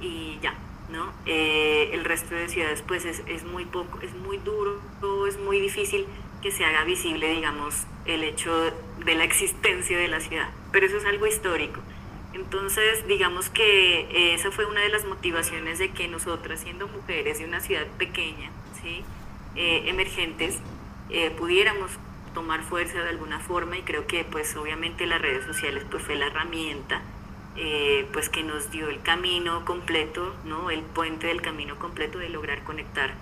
[0.01, 0.55] y ya,
[0.91, 1.13] ¿no?
[1.27, 4.81] Eh, el resto de ciudades, pues es, es muy poco, es muy duro,
[5.27, 6.07] es muy difícil
[6.43, 8.73] que se haga visible, digamos, el hecho
[9.05, 10.51] de la existencia de la ciudad.
[10.73, 11.81] Pero eso es algo histórico.
[12.33, 17.39] Entonces, digamos que eh, esa fue una de las motivaciones de que nosotras, siendo mujeres
[17.39, 18.51] de una ciudad pequeña,
[18.83, 19.05] ¿sí?
[19.55, 20.59] Eh, emergentes,
[21.11, 21.91] eh, pudiéramos
[22.33, 26.17] tomar fuerza de alguna forma y creo que pues obviamente las redes sociales pues fue
[26.17, 27.03] la herramienta
[28.15, 30.71] pues que nos dio el camino completo, ¿no?
[30.71, 33.13] el puente del camino completo de lograr conectar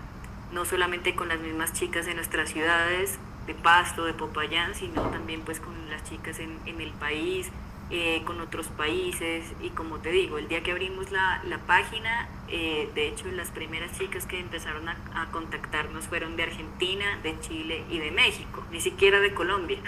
[0.52, 3.18] no solamente con las mismas chicas de nuestras ciudades,
[3.48, 7.50] de Pasto, de Popayán, sino también pues con las chicas en, en el país,
[7.90, 12.28] eh, con otros países y como te digo, el día que abrimos la, la página,
[12.48, 17.82] eh, de hecho las primeras chicas que empezaron a, contactarnos fueron de Argentina, de Chile
[17.90, 19.78] y de México, ni siquiera de Colombia.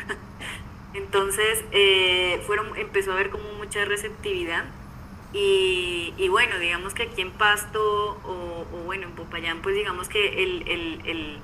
[0.94, 4.64] Entonces eh, fueron, empezó a haber como mucha receptividad
[5.32, 10.42] y, y, bueno, digamos que aquí en Pasto o, bueno, en Popayán, pues digamos que
[10.42, 10.68] el,
[11.06, 11.38] el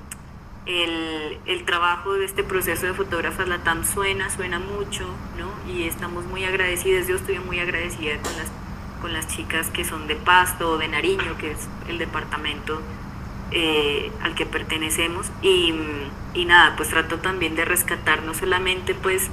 [0.69, 5.07] el, el, trabajo de este proceso de fotógrafas Latam suena, suena mucho,
[5.39, 5.51] ¿no?
[5.73, 8.51] Y estamos muy agradecidas, yo estoy muy agradecida con las,
[9.01, 12.83] con las chicas que son de Pasto o de Nariño, que es el departamento
[13.51, 15.31] eh, al que pertenecemos.
[15.41, 15.75] Y,
[16.35, 19.31] y, nada, pues trato también de rescatar no solamente pues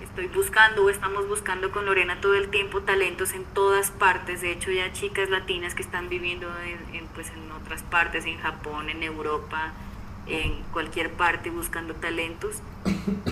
[0.00, 4.52] estoy buscando o estamos buscando con Lorena todo el tiempo talentos en todas partes, de
[4.52, 6.48] hecho ya chicas latinas que están viviendo
[6.92, 9.74] en, pues en otras partes, en Japón, en Europa,
[10.26, 12.56] en cualquier parte buscando talentos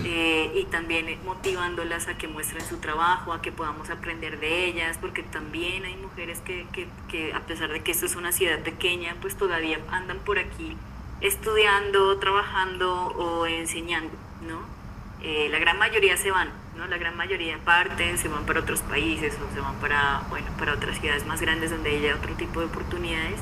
[0.03, 4.97] eh, y también motivándolas a que muestren su trabajo, a que podamos aprender de ellas,
[4.99, 8.59] porque también hay mujeres que, que, que a pesar de que esto es una ciudad
[8.59, 10.77] pequeña, pues todavía andan por aquí
[11.21, 14.13] estudiando, trabajando o enseñando,
[14.47, 14.75] ¿no?
[15.21, 16.85] Eh, la gran mayoría se van, ¿no?
[16.87, 20.73] La gran mayoría parten, se van para otros países o se van para, bueno, para
[20.73, 23.39] otras ciudades más grandes donde haya otro tipo de oportunidades,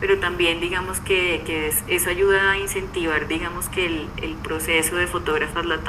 [0.00, 5.06] pero también digamos que, que eso ayuda a incentivar, digamos que el, el proceso de
[5.06, 5.80] fotógrafas la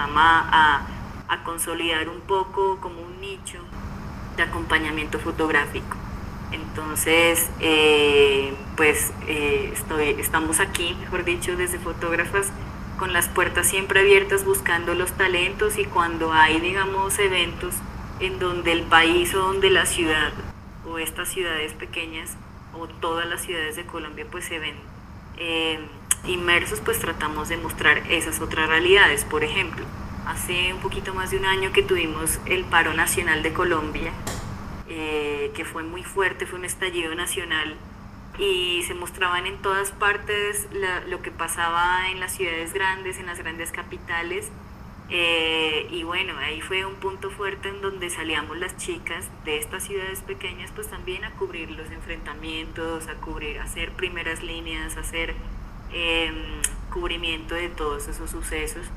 [0.51, 0.87] a,
[1.27, 3.59] a consolidar un poco como un nicho
[4.37, 5.97] de acompañamiento fotográfico.
[6.51, 12.47] Entonces, eh, pues eh, estoy, estamos aquí, mejor dicho, desde fotógrafas
[12.97, 17.75] con las puertas siempre abiertas buscando los talentos y cuando hay, digamos, eventos
[18.19, 20.31] en donde el país o donde la ciudad
[20.87, 22.37] o estas ciudades pequeñas
[22.77, 24.75] o todas las ciudades de Colombia pues se ven
[25.37, 25.79] eh,
[26.25, 29.25] inmersos, pues tratamos de mostrar esas otras realidades.
[29.25, 29.85] Por ejemplo,
[30.25, 34.11] hace un poquito más de un año que tuvimos el paro nacional de Colombia,
[34.87, 37.75] eh, que fue muy fuerte, fue un estallido nacional
[38.37, 40.67] y se mostraban en todas partes
[41.07, 44.49] lo que pasaba en las ciudades grandes, en las grandes capitales.
[45.09, 49.83] Eh, y bueno, ahí fue un punto fuerte en donde salíamos las chicas de estas
[49.83, 55.35] ciudades pequeñas, pues también a cubrir los enfrentamientos, a cubrir, hacer primeras líneas, a hacer
[55.91, 56.35] em,
[56.91, 58.87] cubrimiento de todos esos sucesos,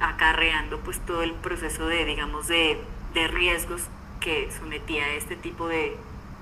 [0.00, 2.78] acarreando pues todo el proceso de, digamos, de,
[3.14, 3.82] de riesgos
[4.20, 5.96] que sometía a este tipo de,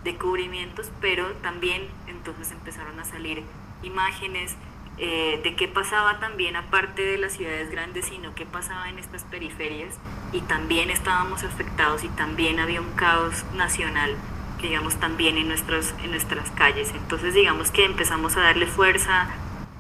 [0.05, 3.43] de cubrimientos, pero también entonces empezaron a salir
[3.83, 4.57] imágenes
[4.99, 9.25] eh, de qué pasaba también aparte de las ciudades grandes, sino qué pasaba en estas
[9.25, 9.95] periferias
[10.33, 14.15] y también estábamos afectados y también había un caos nacional,
[14.63, 16.93] digamos, también en, nuestros, en nuestras calles.
[16.95, 19.29] Entonces digamos que empezamos a darle fuerza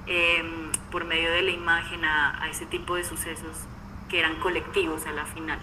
[0.07, 3.57] em, por medio de la imagen a, a ese tipo de sucesos
[4.11, 5.59] que eran colectivos a la final.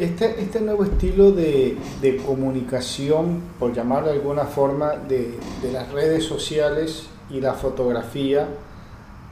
[0.00, 5.92] Este, este nuevo estilo de, de, comunicación, por llamarlo de alguna forma, de, de las
[5.92, 8.48] redes sociales y la fotografía,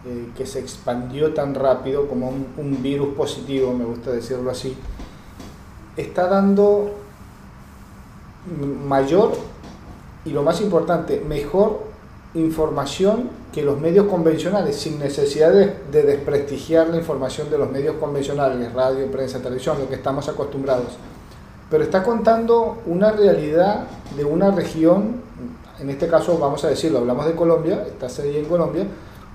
[0.07, 4.77] eh, que se expandió tan rápido como un, un, virus positivo, me gusta decirlo así,
[5.97, 6.93] está dando
[8.87, 9.33] mayor
[10.25, 11.89] y lo más importante, mejor
[12.35, 17.97] información que los medios convencionales, sin necesidad de, de, desprestigiar la información de los medios
[17.97, 20.97] convencionales, radio, prensa, televisión, lo que estamos acostumbrados.
[21.71, 23.85] Pero está contando una realidad
[24.17, 25.23] de una región,
[25.81, 28.87] en este caso vamos a decirlo, hablamos de Colombia, está serie en Colombia,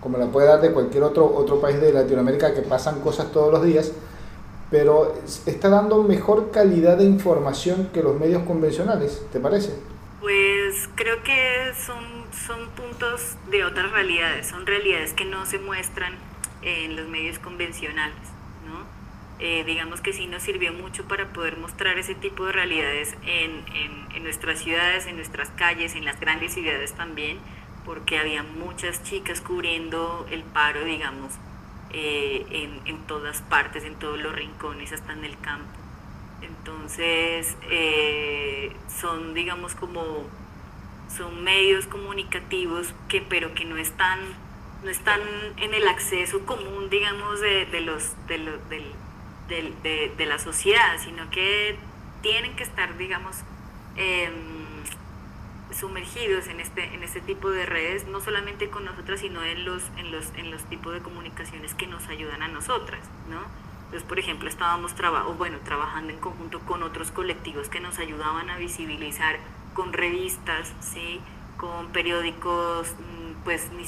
[0.02, 3.52] como la puede dar de cualquier otro, otro país de Latinoamérica que pasan cosas todos
[3.52, 3.92] los días,
[4.70, 5.14] pero
[5.46, 9.74] está dando mejor calidad de información que los medios convencionales, ¿te parece?
[10.20, 12.04] Pues creo que son,
[12.48, 16.14] son puntos de otras realidades, son realidades que no se muestran
[16.62, 18.33] en los medios convencionales.
[19.40, 23.64] Eh, digamos que sí nos sirvió mucho para poder mostrar ese tipo de realidades en,
[23.76, 27.40] en, nuestras ciudades, en nuestras calles, en las grandes ciudades también,
[27.84, 31.34] porque había muchas chicas cubriendo el paro, digamos,
[31.92, 35.84] eh, en, en todas partes, en todos los rincones, hasta en el campo.
[36.42, 40.24] Entonces, eh, son, digamos, como,
[41.16, 44.20] son medios comunicativos que, pero que no están,
[44.84, 45.22] no están
[45.58, 48.38] en el acceso común, digamos, de, de los, de,
[48.70, 48.86] de,
[49.62, 51.78] de, de, la sociedad, sino que
[52.22, 53.36] tienen que estar, digamos,
[53.96, 54.32] eh,
[55.72, 59.84] sumergidos en este, en este tipo de redes, no solamente con nosotras, sino en los,
[59.98, 63.42] en los, en los tipos de comunicaciones que nos ayudan a nosotras, ¿no?
[63.86, 64.96] Entonces, por ejemplo, estábamos
[65.38, 69.38] bueno, trabajando en conjunto con otros colectivos que nos ayudaban a visibilizar
[69.76, 71.20] con revistas, ¿sí?
[71.58, 72.96] con periódicos,
[73.44, 73.84] pues ni,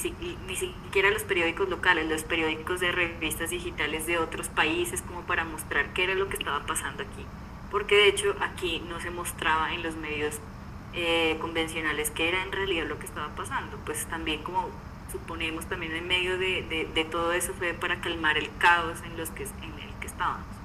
[0.46, 5.44] ni siquiera los periódicos locales, los periódicos de revistas digitales de otros países, como para
[5.44, 7.24] mostrar qué era lo que estaba pasando aquí.
[7.70, 10.38] Porque de hecho aquí no se mostraba en los medios
[10.94, 13.76] eh, convencionales qué era en realidad lo que estaba pasando.
[13.84, 14.68] Pues también como
[15.10, 19.16] suponemos también en medio de, de, de todo eso fue para calmar el caos en
[19.16, 19.76] los que en
[20.16, 20.55] estábamos.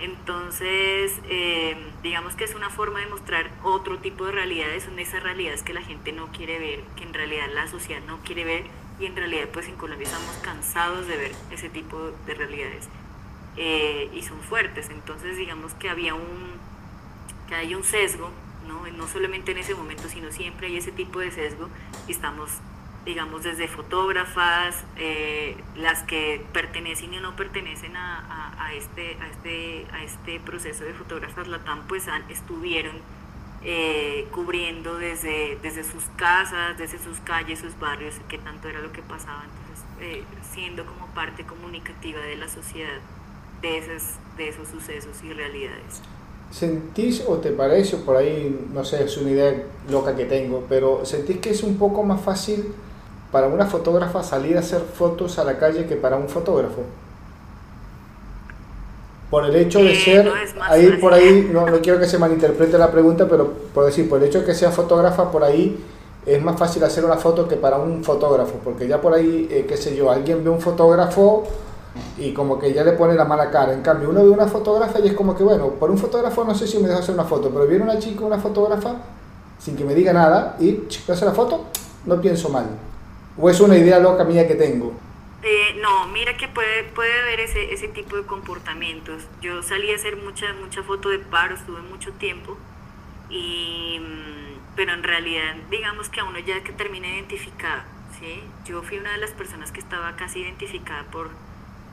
[0.00, 5.22] Entonces, eh, digamos que es una forma de mostrar otro tipo de realidades, son esas
[5.22, 8.64] realidades que la gente no quiere ver, que en realidad la sociedad no quiere ver,
[8.98, 12.88] y en realidad pues en Colombia estamos cansados de ver ese tipo de realidades
[13.56, 16.52] eh, y son fuertes, entonces digamos que había un,
[17.48, 18.30] que hay un sesgo,
[18.68, 18.86] ¿no?
[18.86, 21.68] no solamente en ese momento, sino siempre hay ese tipo de sesgo
[22.06, 22.50] y estamos
[23.04, 30.04] digamos, desde fotógrafas, eh, las que pertenecen y no pertenecen a, este, a, este, a
[30.04, 32.96] este proceso de fotógrafas Latam, pues estuvieron
[33.64, 38.92] eh, cubriendo desde, desde sus casas, desde sus calles, sus barrios, qué tanto era lo
[38.92, 42.98] que pasaba, entonces eh, siendo como parte comunicativa de la sociedad
[43.60, 46.02] de esos, de esos sucesos y realidades.
[46.50, 51.04] ¿Sentís o te parece, por ahí, no sé, es una idea loca que tengo, pero
[51.04, 52.74] sentís que es un poco más fácil
[53.32, 56.82] para una fotógrafa salir a hacer fotos a la calle que para un fotógrafo?
[59.30, 60.28] Por el hecho de ser,
[60.62, 64.20] ahí por ahí, no, no quiero que se malinterprete la pregunta, pero por decir, por
[64.20, 65.78] el hecho de que sea fotógrafa, por ahí
[66.26, 69.66] es más fácil hacer una foto que para un fotógrafo, porque ya por ahí, eh,
[69.68, 71.44] qué sé yo, alguien ve un fotógrafo
[72.18, 73.72] y como que ya le pone la mala cara.
[73.72, 76.54] En cambio, uno ve una fotógrafa y es como que, bueno, por un fotógrafo no
[76.54, 78.96] sé si me dejo hacer una foto, pero viene una chica, una fotógrafa,
[79.60, 81.66] sin que me diga nada, y hace la foto,
[82.04, 82.66] no pienso mal.
[83.36, 84.94] ¿O es una idea loca mía que tengo?
[85.42, 89.22] Eh, no, mira que puede, puede haber ese, ese tipo de comportamientos.
[89.40, 92.58] Yo salí a hacer mucha, mucha foto de paro, estuve mucho tiempo,
[93.30, 97.82] y, mm, pero en realidad digamos que a uno ya que termina identificado,
[98.18, 98.42] ¿sí?
[98.66, 101.30] Yo fui una de las personas que estaba casi identificada por,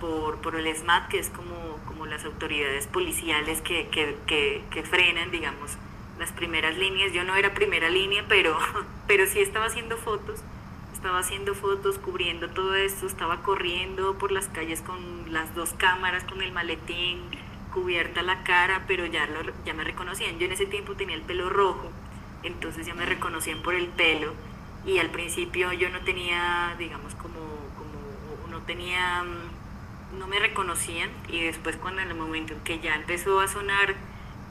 [0.02, 4.84] por, por el SMAT, que es como, como las autoridades policiales que, que, que, que
[4.84, 5.72] frenan, digamos,
[6.20, 7.14] las primeras líneas.
[7.14, 8.58] Yo no era primera línea, pero,
[9.08, 10.42] pero sí estaba haciendo fotos
[10.98, 16.24] estaba haciendo fotos, cubriendo todo esto, estaba corriendo por las calles con las dos cámaras,
[16.24, 17.22] con el maletín,
[17.72, 20.40] cubierta la cara, pero ya, lo, ya me reconocían.
[20.40, 21.92] Yo en ese tiempo tenía el pelo rojo,
[22.42, 24.34] entonces ya me reconocían por el pelo.
[24.88, 27.42] Y al principio yo no tenía, digamos, como,
[27.78, 29.24] como no tenía,
[30.18, 31.12] no me reconocían.
[31.30, 33.94] Y después cuando en el momento en que ya empezó a sonar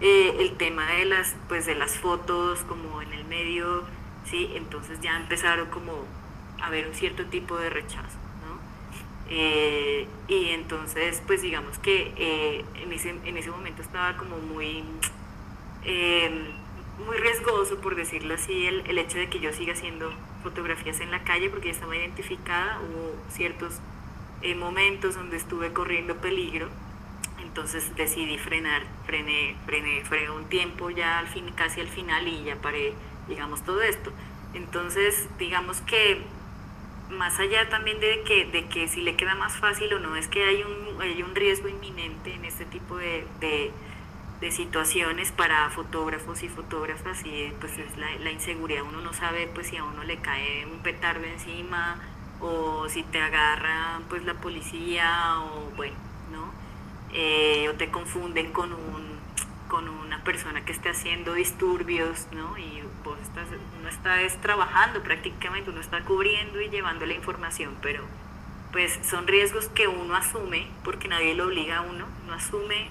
[0.00, 3.82] eh, el tema de las, pues de las fotos como en el medio,
[4.30, 6.04] sí, entonces ya empezaron como
[6.62, 8.18] haber un cierto tipo de rechazo.
[8.44, 8.58] ¿no?
[9.30, 14.84] Eh, y entonces, pues digamos que eh, en, ese, en ese momento estaba como muy,
[15.84, 16.50] eh,
[17.06, 21.10] muy riesgoso, por decirlo así, el, el, hecho de que yo siga haciendo fotografías en
[21.10, 23.80] la calle porque ya estaba identificada, hubo ciertos
[24.58, 26.68] momentos donde estuve corriendo peligro,
[27.56, 32.44] entonces decidí frenar, frené, frené, frené un tiempo ya al fin, casi al final y
[32.44, 32.92] ya paré,
[33.28, 34.12] digamos, todo esto.
[34.54, 36.22] Entonces, digamos que
[37.10, 40.28] más allá también de que, de que si le queda más fácil o no, es
[40.28, 43.72] que hay un, hay un riesgo inminente en este tipo de, de,
[44.50, 48.84] situaciones para fotógrafos y fotógrafas y pues es la, la, inseguridad.
[48.84, 51.96] Uno no sabe pues si a uno le cae un petardo encima
[52.40, 55.96] o si te agarra pues la policía o bueno,
[56.30, 56.52] ¿no?
[57.12, 59.16] Eh, o te confunden con un
[59.66, 62.58] con una persona que esté haciendo disturbios, ¿no?
[62.58, 63.46] Y vos estás,
[63.80, 68.04] uno está es trabajando prácticamente, uno está cubriendo y llevando la información, pero
[68.72, 72.90] pues son riesgos que uno asume, porque nadie lo obliga a uno, uno asume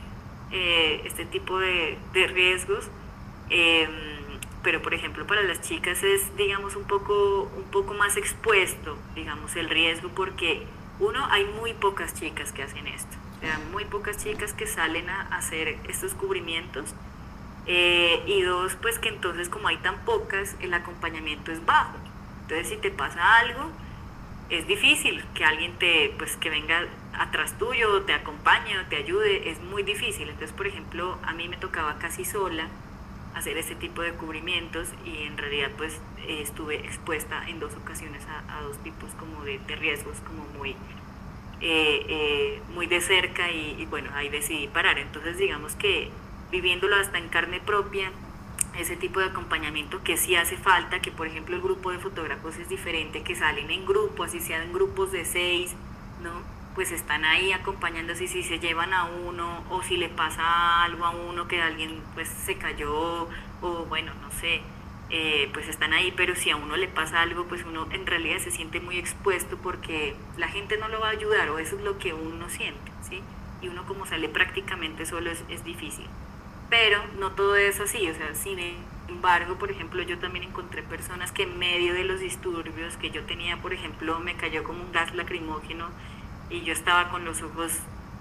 [0.51, 2.89] eh, este tipo de, de riesgos,
[3.51, 3.87] eh,
[4.63, 9.55] pero por ejemplo para las chicas es, digamos, un poco, un poco más expuesto, digamos,
[9.55, 10.65] el riesgo, porque
[10.99, 13.15] uno, hay muy pocas chicas que hacen esto
[13.71, 16.93] muy pocas chicas que salen a hacer estos cubrimientos.
[17.67, 21.97] Eh, y dos, pues que entonces como hay tan pocas, el acompañamiento es bajo.
[22.43, 23.71] Entonces si te pasa algo,
[24.49, 29.49] es difícil que alguien te, pues que venga atrás tuyo, te acompañe o te ayude,
[29.49, 30.29] es muy difícil.
[30.29, 32.67] Entonces, por ejemplo, a mí me tocaba casi sola
[33.33, 38.61] hacer ese tipo de cubrimientos y en realidad pues estuve expuesta en dos ocasiones a,
[38.61, 40.75] dos tipos como de, de riesgos como muy
[41.61, 44.99] eh, eh, muy de cerca y, bueno, ahí decidí parar.
[44.99, 46.11] Entonces digamos que
[46.55, 48.11] viviéndolo hasta en carne propia,
[48.77, 52.57] ese tipo de acompañamiento que sí hace falta, que por ejemplo el grupo de fotógrafos
[52.57, 55.75] es diferente, que salen en grupo, así sean grupos de seis,
[56.23, 56.31] ¿no?
[56.75, 61.11] Pues están ahí acompañándose si se llevan a uno o si le pasa algo a
[61.11, 63.29] uno que alguien pues se cayó
[63.61, 64.61] o bueno, no sé,
[65.09, 68.39] eh, pues están ahí, pero si a uno le pasa algo, pues uno en realidad
[68.39, 71.83] se siente muy expuesto porque la gente no lo va a ayudar o eso es
[71.83, 73.21] lo que uno siente, ¿sí?
[73.61, 76.07] Y uno como sale prácticamente solo es, es difícil.
[76.69, 78.59] Pero no todo es así, o sea, sin
[79.07, 83.23] embargo, por ejemplo, yo también encontré personas que en medio de los disturbios que yo
[83.25, 85.89] tenía, por ejemplo, me cayó como un gas lacrimógeno
[86.49, 87.71] y yo estaba con los ojos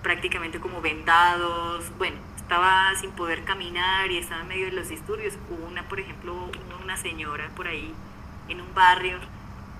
[0.03, 5.35] prácticamente como vendados, bueno, estaba sin poder caminar y estaba en medio de los disturbios.
[5.49, 6.51] Hubo una, por ejemplo,
[6.83, 7.95] una señora por ahí
[8.49, 9.19] en un barrio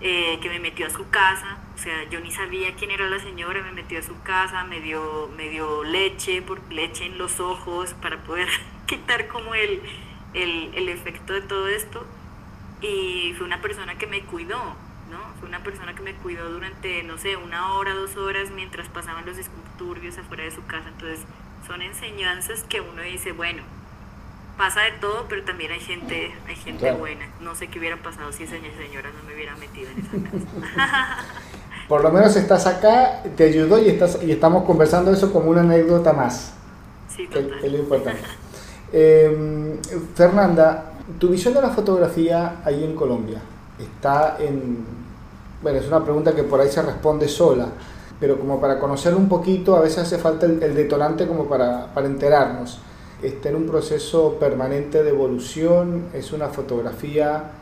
[0.01, 3.18] eh, que me metió a su casa, o sea, yo ni sabía quién era la
[3.18, 7.40] señora, me metió a su casa, me dio, me dio leche, por, leche en los
[7.40, 8.49] ojos para poder
[8.86, 9.80] quitar como el,
[10.34, 12.07] el, el efecto de todo esto.
[12.80, 14.76] Y fue una persona que me cuidó,
[15.11, 15.18] ¿no?
[15.40, 19.24] Fue una persona que me cuidó durante, no sé, una hora, dos horas mientras pasaban
[19.24, 20.88] los disturbios afuera de su casa.
[20.88, 21.24] Entonces,
[21.66, 23.62] son enseñanzas que uno dice, bueno,
[24.57, 27.26] pasa de todo, pero también hay gente, hay gente buena.
[27.40, 31.18] No sé qué hubiera pasado si esa señora no me hubiera metido en esa casa.
[31.88, 35.61] Por lo menos estás acá, te ayudó y estás y estamos conversando eso como una
[35.61, 36.55] anécdota más.
[37.14, 37.59] Sí, total.
[37.62, 38.22] es lo importante.
[38.92, 39.78] Em,
[40.14, 43.40] Fernanda, tu visión de la fotografía ahí en Colombia
[43.78, 44.84] está en...
[45.62, 47.68] Bueno, es una pregunta que por ahí se responde sola,
[48.20, 52.07] pero como para conocer un poquito, a veces hace falta el, detonante como para, para
[52.07, 52.78] enterarnos.
[53.25, 57.53] Está en un proceso permanente de evolución, es una fotografía,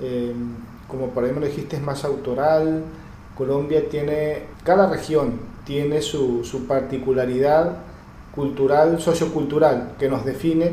[0.00, 0.54] em,
[0.88, 2.84] como por ahí me lo dijiste, es más autoral.
[3.36, 7.76] Colombia tiene, cada región tiene su, su particularidad
[8.34, 10.72] cultural, sociocultural, que nos define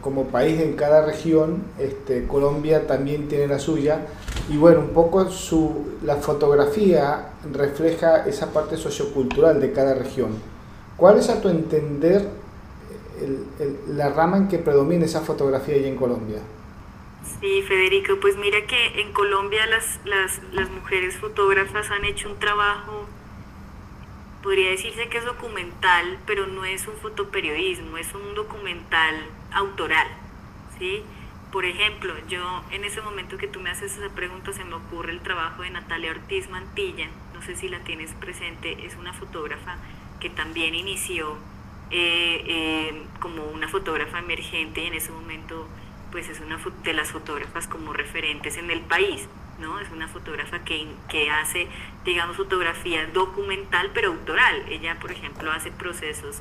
[0.00, 1.64] como país en cada región.
[1.78, 4.00] Este, Colombia también tiene la suya.
[4.48, 10.30] Y bueno, un poco su, la fotografía refleja esa parte sociocultural de cada región.
[10.96, 12.43] ¿Cuál es a tu entender
[13.88, 16.40] la rama en que predomina esa fotografía ahí en Colombia?
[17.40, 22.38] Sí, Federico, pues mira que en Colombia las, las, las mujeres fotógrafas han hecho un
[22.38, 23.08] trabajo
[24.44, 29.14] podría decirse que es documental, pero no es un fotoperiodismo, es un documental
[29.50, 30.06] autoral,
[30.78, 31.02] ¿sí?
[31.50, 35.12] Por ejemplo, yo en ese momento que tú me haces esa pregunta se me ocurre
[35.12, 39.78] el trabajo de Natalia Ortiz Mantilla, no sé si la tienes presente, es una fotógrafa
[40.20, 41.38] que también inició
[41.96, 45.68] eh, eh, como una fotógrafa emergente y en ese momento
[46.10, 49.28] pues es una de las fotógrafas como referentes en el país.
[49.60, 49.78] ¿no?
[49.78, 51.68] Es una fotógrafa que, que hace,
[52.04, 54.64] digamos, fotografía documental pero autoral.
[54.68, 56.40] Ella, por ejemplo, hace procesos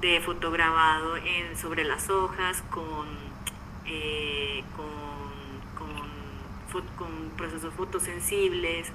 [0.00, 1.16] de fotograbado
[1.60, 3.08] sobre las hojas con,
[3.86, 4.86] eh, con,
[6.96, 8.92] con, procesos fotosensibles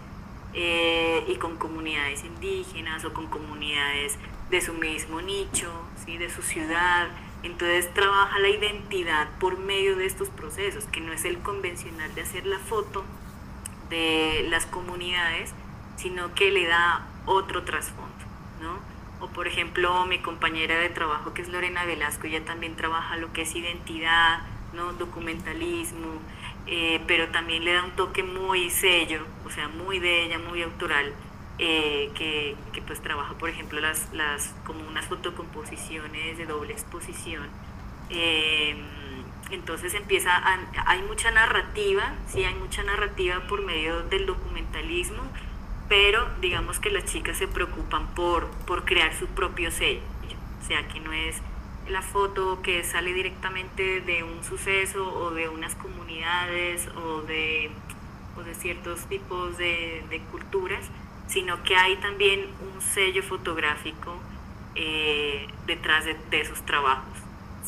[0.53, 4.17] y con comunidades indígenas o con comunidades
[4.49, 5.71] de su mismo nicho,
[6.05, 6.17] ¿sí?
[6.17, 7.07] de su ciudad.
[7.43, 12.21] Entonces trabaja la identidad por medio de estos procesos, que no es el convencional de
[12.21, 13.03] hacer la foto
[13.89, 15.53] de las comunidades,
[15.97, 18.11] sino que le da otro trasfondo,
[18.61, 18.79] ¿no?
[19.19, 23.31] O por ejemplo, mi compañera de trabajo, que es Lorena Velasco, ella también trabaja lo
[23.33, 24.41] que es identidad,
[24.73, 24.93] ¿no?
[24.93, 26.19] documentalismo,
[26.67, 30.61] eh, pero también le da un toque muy sello, o sea, muy de ella, muy
[30.61, 31.13] autoral,
[31.59, 37.47] eh, que, que, pues trabaja, por ejemplo, las, las, como unas fotocomposiciones de doble exposición.
[38.09, 38.75] Eh,
[39.51, 40.41] entonces empieza,
[40.85, 45.23] hay mucha narrativa, sí, hay mucha narrativa por medio del documentalismo,
[45.87, 50.01] pero digamos que las chicas se preocupan por, por crear su propio sello,
[50.61, 51.41] o sea, que no es
[51.89, 57.71] la foto que sale directamente de un suceso o de unas comunidades o de,
[58.43, 60.85] de ciertos tipos de, culturas,
[61.27, 64.19] sino que hay también un sello fotográfico
[64.75, 67.17] eh, detrás de esos trabajos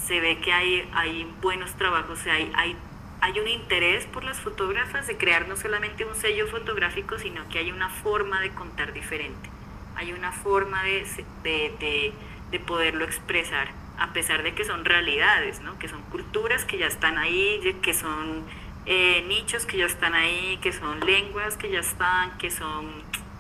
[0.10, 2.76] se ve que hay, hay buenos trabajos, hay, hay,
[3.22, 7.60] hay un interés por las fotógrafas de crear no solamente un sello fotográfico, sino que
[7.60, 9.50] hay una forma de contar diferente,
[9.96, 11.06] hay una forma de,
[11.44, 12.14] de,
[12.52, 15.78] de, poderlo expresar, a pesar de que son realidades, ¿no?
[15.78, 18.44] que son culturas que ya están ahí, que son
[18.86, 22.90] eh, nichos que ya están ahí, que son lenguas que ya están, que son,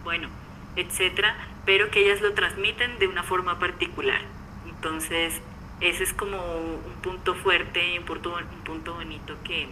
[0.03, 0.27] bueno,
[0.75, 1.35] etcétera,
[1.65, 4.21] pero que ellas lo transmiten de una forma particular.
[4.67, 5.41] Entonces,
[5.81, 9.67] ese es como un punto fuerte, un punto, un punto bonito que,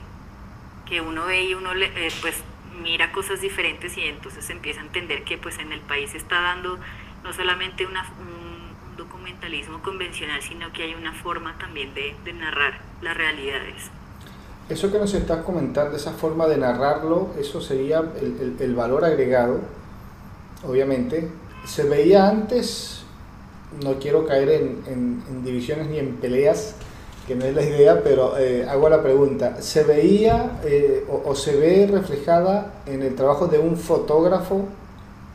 [0.85, 2.43] que uno ve y uno le, eh, pues
[2.81, 6.41] mira cosas diferentes y entonces empieza a entender que pues en el país se está
[6.41, 6.79] dando
[7.23, 7.93] no solamente un,
[8.97, 13.91] documentalismo convencional, sino que hay una forma también de, narrar las realidades.
[14.69, 18.03] Eso que nos estás comentando, esa forma de narrarlo, eso sería
[18.59, 19.61] el valor agregado,
[20.63, 21.29] obviamente.
[21.65, 22.97] Se veía antes
[23.83, 26.75] no quiero caer en, divisiones ni en peleas,
[27.27, 31.57] que no es la idea, pero eh, hago la pregunta, ¿se veía eh, o, se
[31.57, 34.65] ve reflejada en el trabajo de un fotógrafo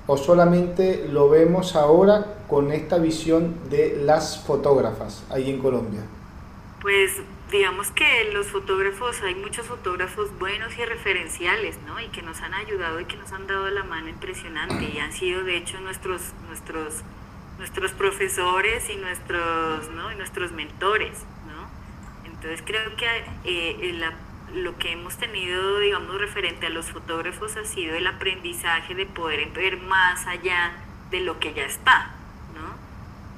[0.06, 6.00] o solamente lo vemos ahora con esta visión de las fotógrafas ahí en Colombia?
[6.80, 7.12] Pues
[7.52, 12.00] digamos que los fotógrafos, hay muchos fotógrafos buenos y referenciales, ¿no?
[12.00, 15.12] Y que nos han ayudado y que nos han dado la mano impresionante y han
[15.12, 17.04] sido de hecho nuestros, nuestros
[17.62, 20.12] nuestros profesores y nuestros, ¿no?
[20.14, 21.24] nuestros mentores.
[21.46, 22.28] ¿no?
[22.28, 23.06] Entonces creo que
[23.44, 24.00] eh,
[24.52, 29.50] lo que hemos tenido, digamos, referente a los fotógrafos ha sido el aprendizaje de poder
[29.50, 30.72] ver más allá
[31.10, 32.16] de lo que ya está.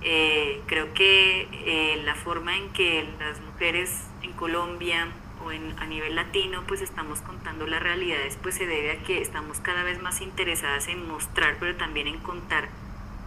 [0.06, 5.08] Eh, creo que eh, la forma en que las mujeres en Colombia
[5.42, 9.22] o en, a nivel latino pues estamos contando las realidades pues se debe a que
[9.22, 12.68] estamos cada vez más interesadas en mostrar pero también en contar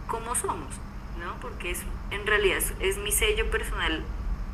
[0.06, 0.80] cómo somos,
[1.18, 1.34] ¿no?
[1.40, 4.04] Porque es, en realidad es mi sello personal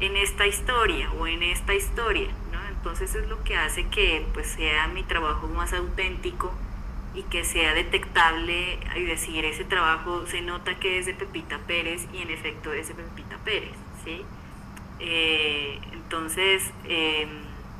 [0.00, 2.58] en esta historia o en esta historia, ¿no?
[2.68, 6.54] Entonces es lo que hace que pues sea mi trabajo más auténtico
[7.14, 12.06] y que sea detectable y decir ese trabajo se nota que es de Pepita Pérez
[12.12, 14.22] y en efecto es de Pepita Pérez, ¿sí?
[15.00, 17.28] Eh, entonces, em,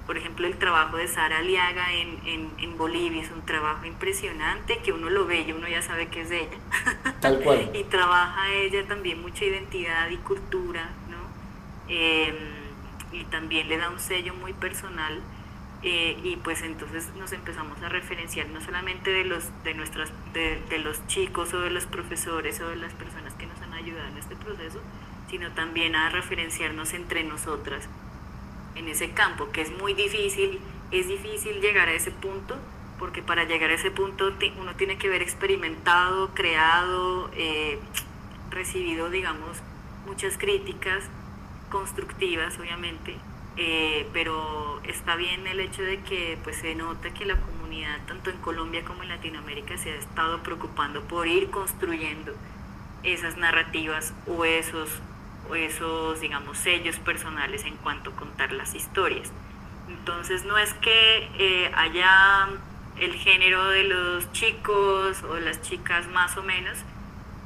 [0.06, 4.78] por ejemplo, el trabajo de Sara Aliaga en, en, en, Bolivia es un trabajo impresionante
[4.84, 6.58] que uno lo ve y uno ya sabe que es de ella.
[7.20, 7.70] Tal cual.
[7.74, 10.90] y trabaja ella también mucha identidad y cultura,
[11.88, 12.34] Em,
[13.12, 15.20] y también le da un sello muy personal
[15.84, 20.78] eh, y pues entonces nos empezamos a referenciar no solamente de los de nuestras de,
[20.78, 24.18] los chicos o de los profesores o de las personas que nos han ayudado en
[24.18, 24.80] este proceso
[25.30, 27.88] sino también a referenciarnos entre nosotras
[28.74, 30.58] en ese campo que es muy difícil
[30.90, 32.56] es difícil llegar a ese punto
[32.98, 37.78] porque para llegar a ese punto uno tiene que haber experimentado creado eh,
[38.50, 39.62] recibido digamos
[40.06, 41.04] muchas críticas
[41.74, 43.16] constructivas, obviamente,
[43.56, 48.30] eh, pero está bien el hecho de que pues, se nota que la comunidad, tanto
[48.30, 52.32] en Colombia como en Latinoamérica, se ha estado preocupando por ir construyendo
[53.04, 54.88] esas narrativas o esos,
[55.48, 59.30] o esos digamos, sellos personales en cuanto a contar las historias.
[59.88, 62.48] Entonces no es que eh, haya
[62.98, 66.78] el género de los chicos o las chicas más o menos,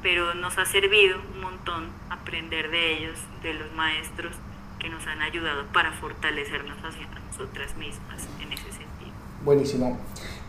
[0.01, 4.33] pero nos ha servido un montón aprender de ellos, de los maestros
[4.79, 9.11] que nos han ayudado para fortalecernos hacia nosotras mismas en ese sentido.
[9.43, 9.97] Buenísimo.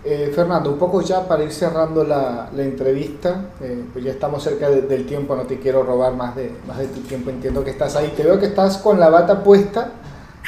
[0.03, 4.43] Eh, Fernando, un poco ya para ir cerrando la, la entrevista, eh, pues ya estamos
[4.43, 7.71] cerca del tiempo, no te quiero robar más de, más de tu tiempo, entiendo que
[7.71, 9.93] estás ahí, te veo que estás con la bata puesta,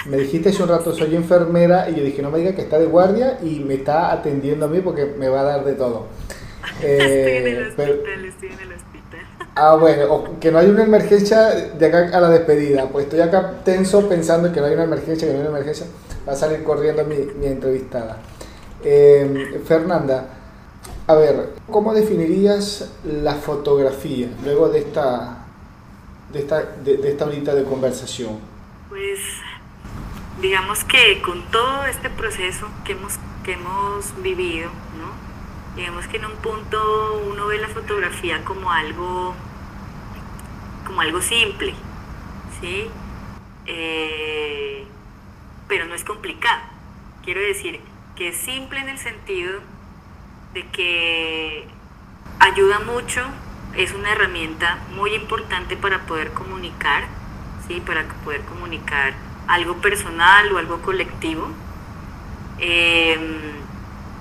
[0.07, 2.79] me dijiste hace un rato soy enfermera y yo dije no me diga que está
[2.79, 6.07] de guardia y me está atendiendo a mí porque me va a dar de todo.
[6.81, 8.92] estoy en el eh, hospital, estoy en el hospital.
[9.55, 12.89] Ah, bueno, que no hay una emergencia de acá a la despedida.
[12.89, 15.87] Pues estoy acá tenso pensando que no hay una emergencia, que no hay una emergencia.
[16.27, 18.19] Va a salir corriendo mi, entrevistada.
[18.83, 20.27] Eh, Fernanda,
[21.07, 25.45] a ver, ¿cómo definirías la fotografía luego de esta,
[26.33, 28.39] de esta, de, esta horita de conversación?
[28.89, 29.21] Pues
[30.41, 35.12] digamos que con todo este proceso que hemos, que hemos vivido, ¿no?
[35.77, 39.35] Digamos que en un punto uno ve la fotografía como algo,
[40.87, 41.75] como algo simple,
[42.61, 42.89] ¿sí?
[43.67, 44.85] Eh,
[45.69, 46.61] pero no es complicado.
[47.25, 47.81] Quiero decir
[48.17, 49.61] que es simple en el sentido
[50.53, 51.67] de que
[52.41, 53.23] ayuda mucho,
[53.75, 57.05] es una herramienta muy importante para poder comunicar,
[57.67, 57.81] ¿sí?
[57.81, 59.15] Para poder comunicar
[59.49, 61.49] algo personal o algo colectivo.
[62.59, 63.62] Eh,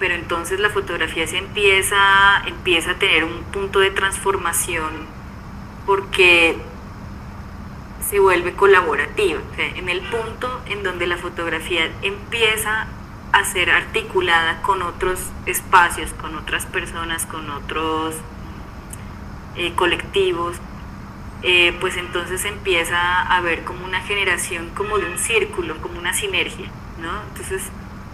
[0.02, 4.90] pero entonces la fotografía se empieza, empieza a tener un punto de transformación
[5.86, 6.58] porque
[8.10, 12.88] se vuelve colaborativa, en el punto en donde la fotografía empieza
[13.32, 18.16] a ser articulada con otros espacios, con otras personas, con otros
[19.56, 20.58] eh, colectivos,
[21.44, 26.14] eh, pues entonces empieza a ver como una generación, como de un círculo, como una
[26.14, 27.22] sinergia, ¿no?
[27.30, 27.62] Entonces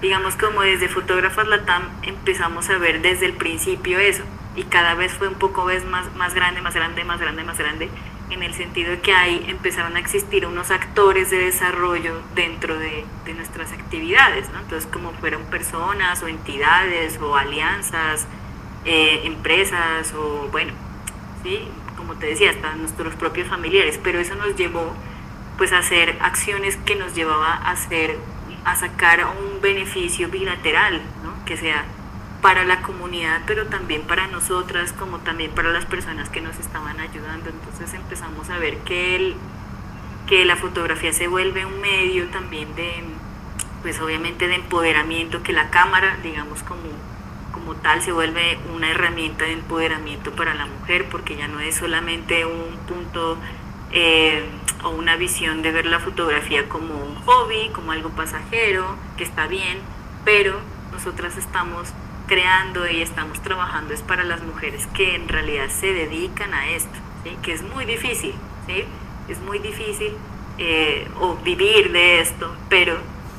[0.01, 4.23] digamos como desde Fotógrafas Latam empezamos a ver desde el principio eso
[4.55, 7.57] y cada vez fue un poco vez más, más grande, más grande, más grande, más
[7.57, 7.89] grande,
[8.31, 13.05] en el sentido de que ahí empezaron a existir unos actores de desarrollo dentro de,
[13.25, 14.59] de nuestras actividades, ¿no?
[14.59, 18.27] entonces como fueron personas o entidades o alianzas,
[18.85, 20.73] eh, empresas o bueno,
[21.43, 21.67] ¿sí?
[21.95, 24.93] como te decía, hasta nuestros propios familiares, pero eso nos llevó
[25.57, 28.17] pues a hacer acciones que nos llevaba a hacer
[28.67, 31.45] a sacar un beneficio bilateral, ¿no?
[31.45, 31.85] que sea
[32.41, 36.99] para la comunidad, pero también para nosotras, como también para las personas que nos estaban
[36.99, 37.49] ayudando.
[37.49, 39.35] Entonces empezamos a ver que, el,
[40.27, 43.05] que la fotografía se vuelve un medio también de,
[43.83, 46.89] pues obviamente de empoderamiento, que la cámara, digamos como,
[47.53, 51.75] como tal, se vuelve una herramienta de empoderamiento para la mujer, porque ya no es
[51.75, 53.37] solamente un punto...
[53.91, 54.43] Eh,
[54.83, 59.47] o una visión de ver la fotografía como un hobby, como algo pasajero, que está
[59.47, 59.79] bien,
[60.23, 60.59] pero
[60.91, 61.89] nosotras estamos
[62.27, 66.97] creando y estamos trabajando es para las mujeres que en realidad se dedican a esto,
[67.41, 68.33] que es muy difícil,
[68.67, 68.83] ¿sí?
[69.29, 70.13] es muy difícil
[70.59, 72.97] eh, o vivir de esto, pero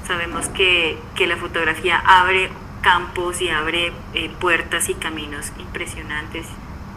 [0.08, 2.48] Sabemos que, que la fotografía abre
[2.80, 6.46] campos y abre eh, puertas y caminos impresionantes,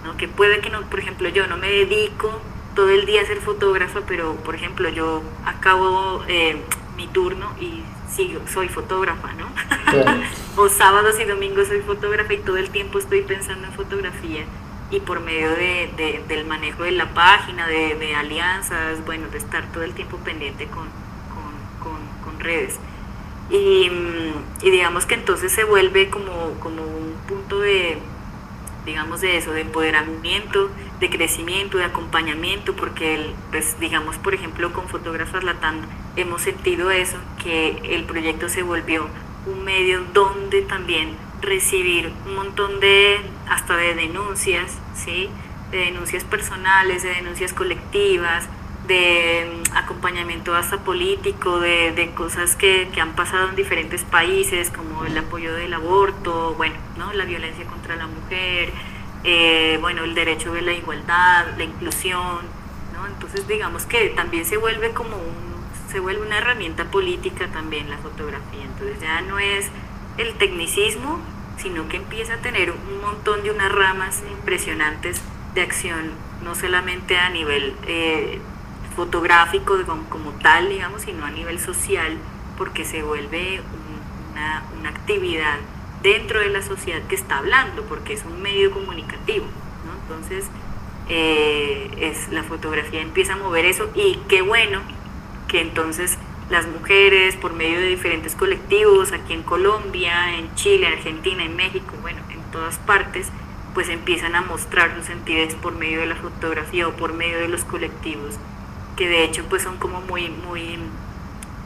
[0.05, 0.15] ¿no?
[0.15, 2.41] que puede que no, por ejemplo, yo no me dedico
[2.75, 6.57] todo el día ser fotógrafa, pero por ejemplo yo acabo eh,
[6.95, 9.47] mi turno y sigo, soy fotógrafa, ¿no?
[10.61, 14.45] o sábados y domingos soy fotógrafa y todo el tiempo estoy pensando en fotografía
[14.91, 19.83] y por medio de, del manejo de la página, de, alianzas, bueno, de estar todo
[19.83, 20.87] el tiempo pendiente con,
[21.79, 22.79] con, redes.
[23.51, 23.91] Y,
[24.63, 27.99] y, digamos que entonces se vuelve como, como un punto de,
[28.83, 34.71] digamos, de eso, de empoderamiento, de crecimiento, de acompañamiento, porque, el, pues, digamos, por ejemplo,
[34.71, 35.81] con Fotógrafas Latam
[36.15, 39.07] hemos sentido eso, que el proyecto se volvió
[39.47, 45.27] un medio donde también recibir un montón de, hasta de denuncias, ¿sí?
[45.71, 48.47] de denuncias personales, de denuncias colectivas,
[48.87, 54.69] de mm, acompañamiento hasta político, de, de cosas que, que, han pasado en diferentes países,
[54.69, 57.11] como el apoyo del aborto, bueno, ¿no?
[57.13, 58.71] la violencia contra la mujer,
[59.23, 62.39] eh, bueno, el derecho de la igualdad, la inclusión,
[62.93, 63.07] ¿no?
[63.07, 65.51] Entonces digamos que también se vuelve como un,
[65.91, 69.67] se vuelve una herramienta política también la fotografía, entonces ya no es
[70.17, 71.19] el tecnicismo,
[71.57, 75.21] sino que empieza a tener un montón de unas ramas impresionantes
[75.53, 76.11] de acción,
[76.43, 78.39] no solamente a nivel eh,
[78.95, 79.77] fotográfico
[80.09, 82.17] como, tal, digamos, sino a nivel social,
[82.57, 83.61] porque se vuelve
[84.31, 85.57] una, una, actividad
[86.01, 89.45] dentro de la sociedad que está hablando, porque es un medio comunicativo.
[90.03, 90.45] Entonces,
[91.09, 94.81] eh, es, la fotografía empieza a mover eso y qué bueno
[95.47, 96.17] que entonces
[96.49, 101.93] las mujeres por medio de diferentes colectivos aquí en Colombia, en Chile, Argentina, en México,
[102.01, 103.27] bueno, en todas partes,
[103.73, 107.47] pues empiezan a mostrar sus sentidos por medio de la fotografía o por medio de
[107.47, 108.35] los colectivos,
[108.97, 110.77] que de hecho pues son como muy, muy,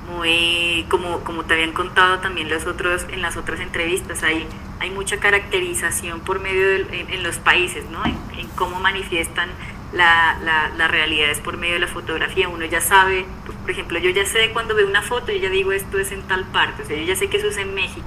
[0.10, 4.48] muy, como, como te habían contado también los otros, en las otras entrevistas, hay,
[4.80, 8.04] hay mucha caracterización por medio de, en, los países, ¿no?
[8.06, 9.50] en, en cómo manifiestan
[9.94, 12.50] la, la, la, realidad es por medio de la fotografía.
[12.50, 13.26] Uno ya sabe,
[13.62, 16.22] por ejemplo, yo ya sé cuando veo una foto, yo ya digo esto es en
[16.24, 18.06] tal parte, o sea, yo ya sé que eso es en México,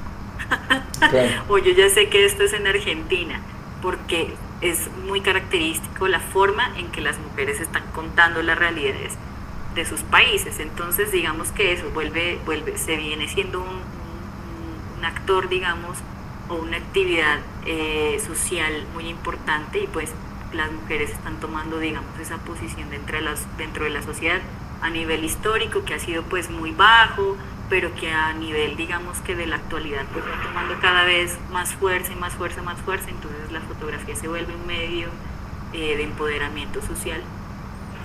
[1.49, 3.41] o yo ya sé que esto es en Argentina,
[3.83, 9.17] porque es muy característico la forma en que las mujeres están contando las realidades
[9.79, 10.59] de sus países.
[10.59, 13.81] Entonces, digamos que eso vuelve, vuelve se viene siendo un,
[14.99, 15.97] un, actor, digamos,
[16.49, 20.11] o una actividad eh, social muy importante y pues
[20.53, 24.41] las mujeres están tomando, digamos, esa posición dentro de, las, dentro de la sociedad
[24.83, 27.37] a nivel histórico, que ha sido pues muy bajo,
[27.69, 31.75] pero que a nivel, digamos, que de la actualidad, pues va tomando cada vez más
[31.75, 35.09] fuerza y más fuerza, más fuerza, entonces la fotografía se vuelve un medio
[35.73, 37.21] eh, de empoderamiento social.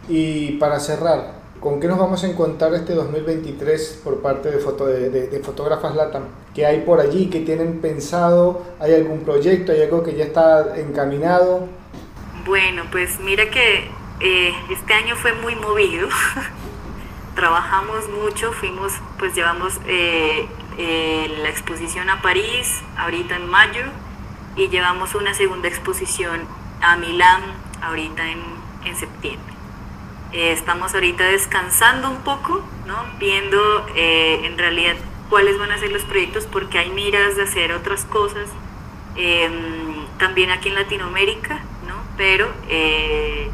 [0.10, 5.96] Y para cerrar, ¿con qué nos vamos a encontrar este 2023 por parte de, Fotógrafas
[5.96, 6.24] Latam?
[6.54, 7.30] ¿Qué hay por allí?
[7.30, 8.62] ¿Qué tienen pensado?
[8.82, 9.72] ¿Hay algún proyecto?
[9.72, 11.70] ¿Hay algo que ya está encaminado?
[12.46, 13.88] Bueno, pues mira que
[14.20, 16.10] eh, este año fue muy movido.
[17.36, 20.46] Trabajamos mucho, fuimos, pues llevamos eh,
[20.78, 23.86] eh, la exposición a París ahorita en mayo
[24.58, 26.42] y llevamos una segunda exposición
[26.82, 27.42] a Milán
[27.82, 29.53] ahorita en septiembre.
[30.34, 32.96] Estamos ahorita descansando un poco, ¿no?
[33.20, 34.96] viendo en realidad
[35.30, 38.50] cuáles van a ser los proyectos porque hay miras de hacer otras cosas
[39.16, 41.62] em, también aquí en Latinoamérica
[42.18, 43.50] pero eh,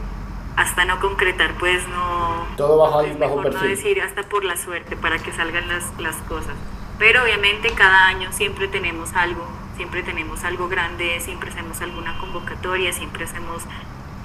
[0.56, 2.46] hasta no concretar, pues no...
[2.58, 3.62] Todo bajo ahí, bajo perfil.
[3.62, 6.56] No decir hasta por la suerte para que salgan las, las cosas.
[6.98, 12.92] Pero obviamente cada año siempre tenemos algo, siempre tenemos algo grande, siempre hacemos alguna convocatoria,
[12.92, 13.64] siempre hacemos...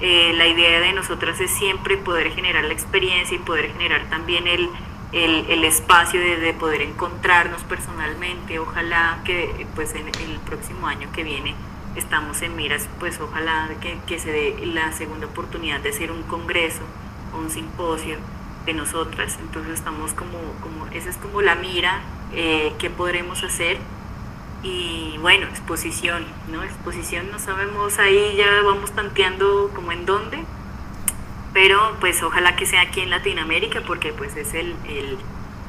[0.01, 4.45] Eh, la idea de nosotras es siempre poder generar la experiencia y poder generar también
[4.47, 4.69] el,
[5.13, 8.59] el, espacio de, de, poder encontrarnos personalmente.
[8.59, 11.55] Ojalá que pues en el próximo año que viene
[11.95, 16.23] estamos en miras, pues ojalá que, que, se dé la segunda oportunidad de hacer un
[16.23, 16.83] congreso
[17.33, 18.17] o un simposio
[18.65, 19.37] de nosotras.
[19.39, 22.01] Entonces estamos como, como esa es como la mira
[22.33, 23.77] eh, que podremos hacer.
[24.63, 26.63] Y bueno, exposición, ¿no?
[26.63, 30.43] Exposición no sabemos, ahí ya vamos tanteando como en dónde,
[31.53, 35.17] pero pues ojalá que sea aquí en Latinoamérica porque pues es el, el,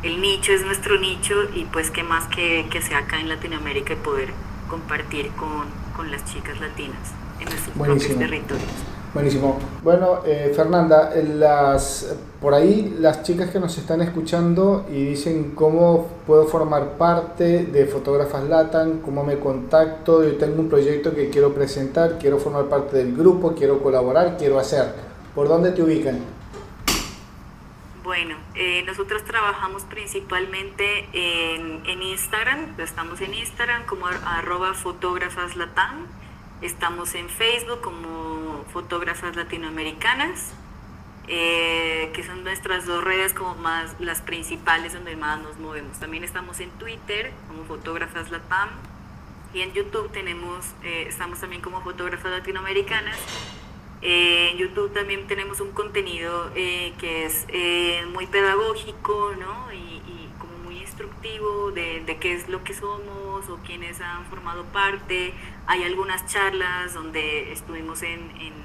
[0.03, 3.93] el nicho, es nuestro nicho y pues qué más que, que sea acá en Latinoamérica
[3.93, 4.31] y poder
[4.69, 8.96] compartir con, con las chicas latinas en nuestros propios territorios.
[9.17, 9.59] Buenísimo.
[9.83, 16.07] Bueno, eh, Fernanda, las, por ahí las chicas que nos están escuchando y dicen cómo
[16.27, 21.55] puedo formar parte de Fotógrafas Latam, cómo me contacto, yo tengo un proyecto que quiero
[21.55, 24.93] presentar, quiero formar parte del grupo, quiero colaborar, quiero hacer.
[25.35, 26.19] ¿Por dónde te ubican?
[28.05, 36.07] Bueno, eh, nosotros trabajamos principalmente en, en, Instagram, estamos en Instagram como arroba fotógrafas latam,
[36.63, 40.53] estamos en Facebook como fotógrafas latinoamericanas,
[41.29, 45.99] eh, que son nuestras dos redes como más las principales donde más nos movemos.
[45.99, 48.71] También estamos en Twitter como fotógrafas latam
[49.55, 53.17] y en YouTube tenemos, eh, estamos también como fotógrafas latinoamericanas
[54.03, 59.73] eh, en YouTube también tenemos un contenido eh, que es eh, muy pedagógico ¿no?
[59.73, 59.86] y,
[60.97, 65.35] instructivo de, qué es lo que somos o quiénes han formado parte.
[65.67, 68.57] Hay algunas charlas donde estuvimos en,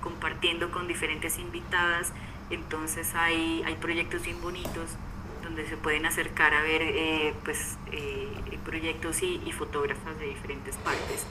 [0.00, 2.12] compartiendo con diferentes invitadas,
[2.50, 4.90] entonces hay, hay proyectos bien bonitos
[5.44, 7.78] donde se pueden acercar a ver pues,
[8.64, 11.24] proyectos y, y fotógrafas de diferentes partes.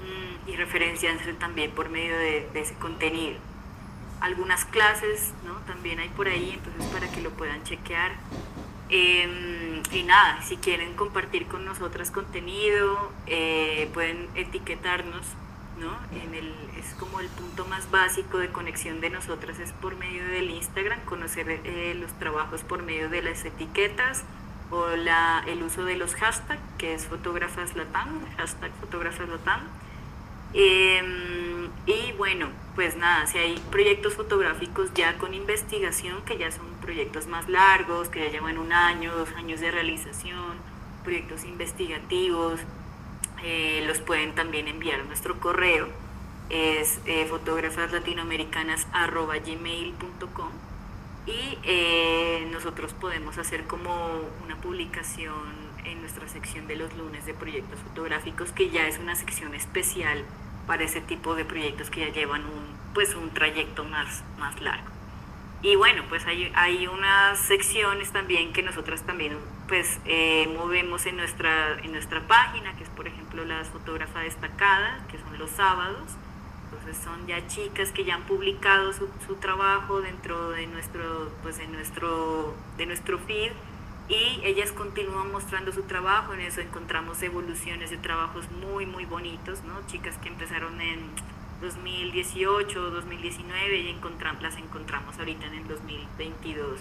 [0.00, 3.38] Mm, y referenciarse también por medio de, ese contenido.
[4.20, 5.54] Algunas clases ¿no?
[5.66, 8.12] también hay por ahí, entonces para que lo puedan chequear.
[8.88, 15.26] Em, y nada, si quieren compartir con nosotras contenido, eh, pueden etiquetarnos,
[15.80, 15.90] ¿no?
[16.12, 20.24] En el, es como el punto más básico de conexión de nosotras, es por medio
[20.26, 24.24] del Instagram, conocer eh, los trabajos por medio de las etiquetas
[24.70, 29.62] o la, el uso de los hashtags, que es fotógrafas latam, hashtag fotógrafas latam.
[30.54, 36.75] Em, y bueno, pues nada, si hay proyectos fotográficos ya con investigación, que ya son
[36.86, 40.56] proyectos más largos, que ya llevan un año, dos años de realización,
[41.04, 42.60] proyectos investigativos,
[43.42, 45.88] eh, los pueden también enviar a nuestro correo,
[46.48, 47.28] es eh,
[51.26, 57.34] y eh, nosotros podemos hacer como una publicación en nuestra sección de los lunes de
[57.34, 60.24] proyectos fotográficos, que ya es una sección especial
[60.66, 64.95] para ese tipo de proyectos que ya llevan un, pues un trayecto más, más largo.
[65.66, 69.36] Y bueno, pues hay, hay unas secciones también que nosotras también
[69.66, 75.04] pues eh, movemos en nuestra, en nuestra página, que es por ejemplo las fotógrafas destacadas,
[75.08, 76.04] que son los sábados.
[76.66, 81.58] Entonces son ya chicas que ya han publicado su, su trabajo dentro de nuestro, pues
[81.58, 83.50] de nuestro, de nuestro feed
[84.08, 89.64] y ellas continúan mostrando su trabajo, en eso encontramos evoluciones de trabajos muy, muy bonitos,
[89.64, 89.84] ¿no?
[89.88, 91.00] Chicas que empezaron en
[91.60, 96.80] 2018, 2019 y encontramos, las encontramos ahorita en el 2022,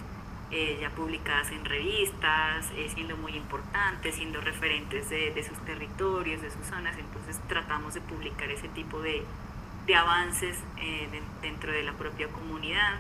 [0.52, 6.42] eh, ya publicadas en revistas, eh, siendo muy importantes, siendo referentes de, de, sus territorios,
[6.42, 9.24] de sus zonas, entonces tratamos de publicar ese tipo de,
[9.88, 11.10] de avances eh,
[11.42, 13.00] dentro de la propia comunidad.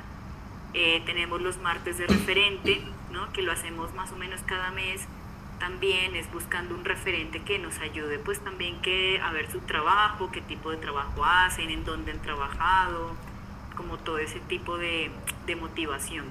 [1.05, 2.81] tenemos los martes de referente,
[3.33, 5.07] que lo hacemos más o menos cada mes,
[5.59, 10.31] también es buscando un referente que nos ayude pues también que a ver su trabajo,
[10.31, 13.15] qué tipo de trabajo hacen, en dónde han trabajado,
[13.75, 15.11] como todo ese tipo de,
[15.59, 16.25] motivación.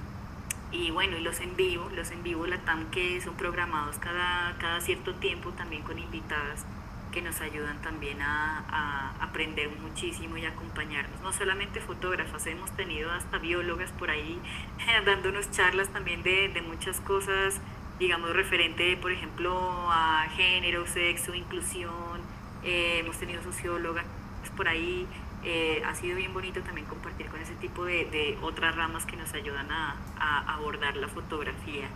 [0.71, 4.81] Y bueno, y los en vivo, los en vivo TAM que son programados cada, cada
[4.81, 6.65] cierto tiempo también con invitadas
[7.15, 11.19] que nos ayudan también a, aprender muchísimo y acompañarnos.
[11.21, 14.39] No solamente fotógrafas, hemos tenido hasta biólogas por ahí
[15.05, 17.61] dándonos charlas también de, muchas cosas,
[17.99, 19.57] digamos, referente, por ejemplo,
[19.89, 22.19] a género, sexo, inclusión.
[22.63, 24.05] Eh, hemos tenido sociólogas
[24.55, 25.07] por ahí.
[25.43, 29.31] Eh, ha sido bien bonito también compartir con ese tipo de, otras ramas que nos
[29.33, 29.95] ayudan a,
[30.47, 31.87] abordar la fotografía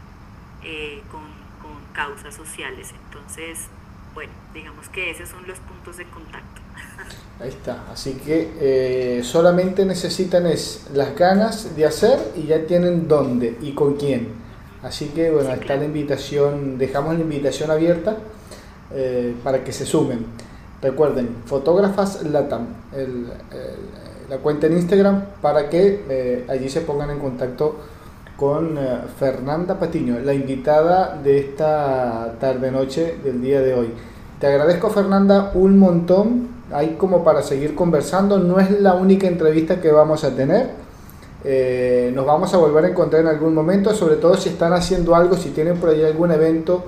[0.64, 1.22] eh, con,
[1.62, 2.93] con causas sociales.
[3.06, 3.68] Entonces,
[4.14, 6.62] bueno, digamos que esos son los puntos de contacto.
[7.39, 13.08] Ahí está, así que eh, solamente necesitan es las ganas de hacer y ya tienen
[13.08, 14.49] dónde y con quién.
[14.84, 18.18] Así que bueno, está la invitación, dejamos la invitación abierta
[18.94, 20.26] eh, para que se sumen.
[20.82, 22.68] Recuerden, fotógrafas Latam,
[24.30, 27.76] la cuenta en Instagram para que eh, allí se pongan en contacto
[28.38, 33.90] con eh, Fernanda Patiño, la invitada de esta tarde-noche del día de hoy.
[34.40, 39.82] Te agradezco Fernanda un montón, hay como para seguir conversando, no es la única entrevista
[39.82, 40.70] que vamos a tener,
[41.44, 45.16] eh, nos vamos a volver a encontrar en algún momento, sobre todo si están haciendo
[45.16, 46.84] algo, si tienen por ahí algún evento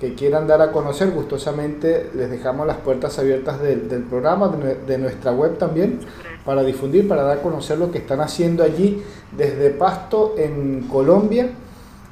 [0.00, 4.74] que quieran dar a conocer, gustosamente les dejamos las puertas abiertas del, del programa, de,
[4.74, 6.00] de nuestra web también
[6.44, 9.02] para difundir, para dar a conocer lo que están haciendo allí
[9.36, 11.50] desde Pasto en Colombia,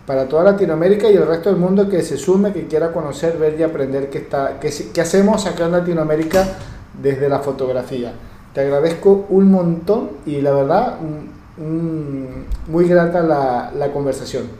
[0.06, 3.58] para toda Latinoamérica y el resto del mundo que se sume, que quiera conocer, ver
[3.58, 6.46] y aprender qué, está, qué, qué hacemos acá en Latinoamérica
[7.00, 8.12] desde la fotografía.
[8.54, 10.98] Te agradezco un montón y la verdad,
[11.56, 14.50] muy grata la, la conversación.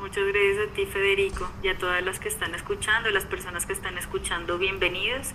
[0.00, 3.72] Muchas gracias a ti, Federico, y a todas las que están escuchando, las personas que
[3.72, 5.34] están escuchando, bienvenidos.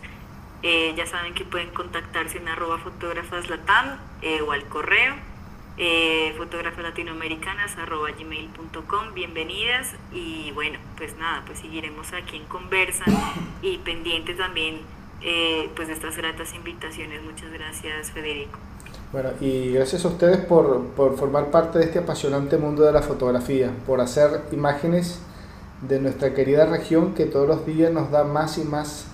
[0.63, 5.15] Eh, ya saben que pueden contactarse en arroba fotógrafas latam eh, o al correo.
[5.77, 6.33] eh,
[8.17, 13.05] gmail.com bienvenidas y bueno, pues nada, pues seguiremos aquí en conversa
[13.61, 14.81] y pendientes también
[15.21, 17.21] eh, pues de estas gratas invitaciones.
[17.23, 18.59] Muchas gracias Federico.
[19.13, 23.03] Bueno, y gracias a ustedes por, por formar parte de este apasionante mundo de la
[23.03, 25.19] fotografía, por hacer imágenes
[25.87, 29.05] de nuestra querida región que todos los días nos da más y más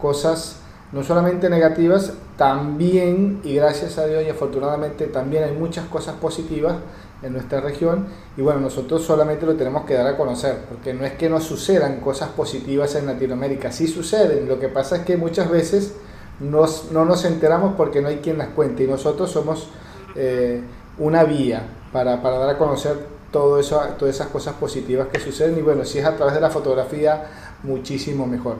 [0.00, 0.56] cosas
[0.90, 6.74] no solamente negativas, también, y gracias a Dios y afortunadamente también hay muchas cosas positivas
[7.22, 11.04] en nuestra región y bueno, nosotros solamente lo tenemos que dar a conocer, porque no
[11.04, 15.16] es que no sucedan cosas positivas en Latinoamérica, sí suceden, lo que pasa es que
[15.16, 15.94] muchas veces
[16.40, 18.84] no nos enteramos porque no hay quien las cuente.
[18.84, 19.68] Y nosotros somos
[20.16, 20.62] eh,
[20.98, 21.62] una vía
[21.92, 22.96] para, para, dar a conocer
[23.30, 25.58] todo eso, todas esas cosas positivas que suceden.
[25.58, 27.24] Y bueno, si es a través de la fotografía,
[27.62, 28.56] muchísimo mejor.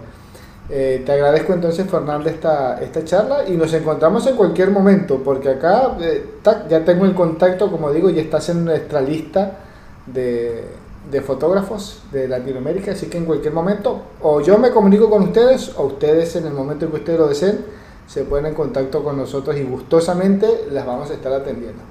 [0.70, 3.48] Eh, te agradezco entonces, Fernanda, esta, esta charla.
[3.48, 6.24] Y nos encontramos en cualquier momento, porque acá eh,
[6.68, 9.58] ya tengo el contacto, como digo, y estás en nuestra lista
[10.06, 10.64] de,
[11.10, 15.72] de, fotógrafos de Latinoamérica, así que en cualquier momento, o yo me comunico con ustedes,
[15.76, 17.64] o ustedes en el momento en que ustedes lo deseen,
[18.06, 21.82] se ponen en contacto con nosotros y gustosamente las vamos a estar atendiendo.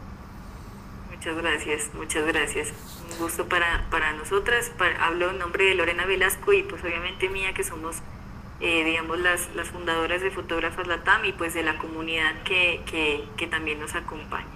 [1.10, 2.74] Muchas gracias, muchas gracias.
[3.12, 4.72] Un gusto para, para nosotras.
[5.00, 7.98] hablo en nombre de Lorena Velasco y pues obviamente mía que somos
[8.66, 12.82] eh, digamos, las, las fundadoras de Fotógrafas Latam y pues de la comunidad que,
[13.36, 14.48] que, también nos acompaña.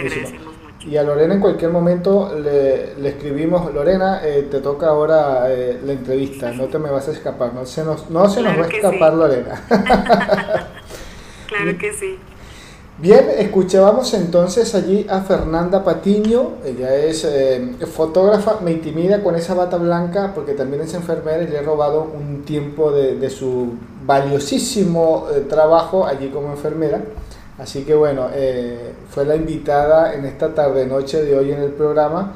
[0.00, 0.88] Te agradecemos mucho.
[0.88, 5.80] Y a Lorena en cualquier momento le, le escribimos, Lorena, eh, te toca ahora eh,
[5.84, 8.64] la entrevista, no te me vas a escapar, no se nos, no se nos va
[8.64, 9.62] a escapar Lorena.
[11.46, 12.18] claro que sí.
[12.98, 19.52] Bien, escuchábamos entonces allí a Fernanda Patiño, ella es eh, fotógrafa, me intimida con esa
[19.52, 23.74] bata blanca porque también es enfermera y le he robado un tiempo de, su
[24.06, 27.02] valiosísimo eh, trabajo allí como enfermera.
[27.58, 32.34] Así que bueno, eh, fue la invitada en esta tarde-noche de hoy en el programa.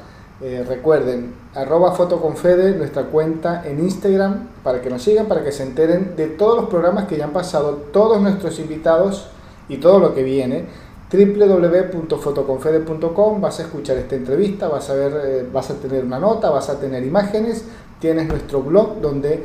[0.67, 6.17] recuerden, arroba fotoconfede, nuestra cuenta en Instagram, para que nos sigan, para que se enteren
[6.17, 9.29] de todos los programas que ya han pasado todos nuestros invitados
[9.69, 10.65] y todo lo que viene
[11.11, 16.51] www.fotoconfede.com vas a escuchar esta entrevista, vas a ver, eh, vas a tener una nota,
[16.51, 17.65] vas a tener imágenes,
[17.99, 19.45] tienes nuestro blog donde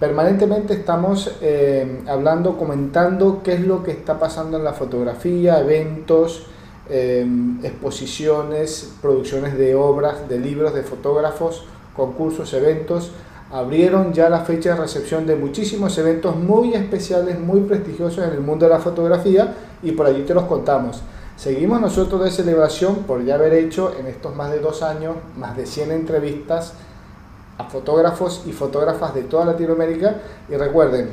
[0.00, 6.46] permanentemente estamos eh, hablando, comentando qué es lo que está pasando en la fotografía, eventos,
[6.90, 7.26] eh,
[7.62, 11.64] exposiciones, producciones de obras, de libros, de fotógrafos,
[11.94, 13.12] concursos, eventos
[13.54, 18.40] abrieron ya la fecha de recepción de muchísimos eventos muy especiales, muy prestigiosos en el
[18.40, 21.02] mundo de la fotografía y por allí te los contamos.
[21.36, 25.56] Seguimos nosotros de celebración por ya haber hecho en estos más de dos años más
[25.56, 26.72] de 100 entrevistas
[27.58, 30.16] a fotógrafos y fotógrafas de toda Latinoamérica
[30.48, 31.10] y recuerden,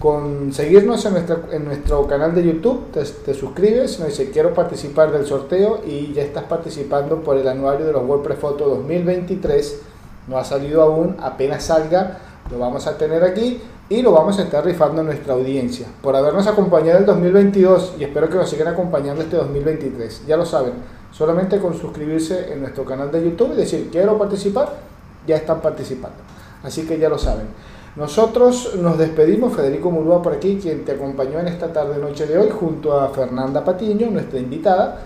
[0.00, 1.14] con seguirnos en,
[1.52, 6.12] en nuestro canal de YouTube, te, te suscribes, nos dice quiero participar del sorteo y
[6.12, 9.82] ya estás participando por el anuario de los WordPress Photo 2023
[10.28, 12.18] no ha salido aún, apenas salga,
[12.50, 15.86] lo vamos a tener aquí y lo vamos a estar rifando a nuestra audiencia.
[16.00, 20.26] Por habernos acompañado el 2022 y espero que nos sigan acompañando este 2023.
[20.26, 20.74] Ya lo saben,
[21.10, 24.91] solamente con suscribirse en nuestro canal de YouTube y decir quiero participar,
[25.26, 26.18] ya están participando.
[26.62, 27.46] Así que ya lo saben.
[27.94, 32.38] Nosotros nos despedimos, Federico Murúa por aquí, quien te acompañó en esta tarde noche de
[32.38, 34.98] hoy, junto a Fernanda Patiño, nuestra invitada.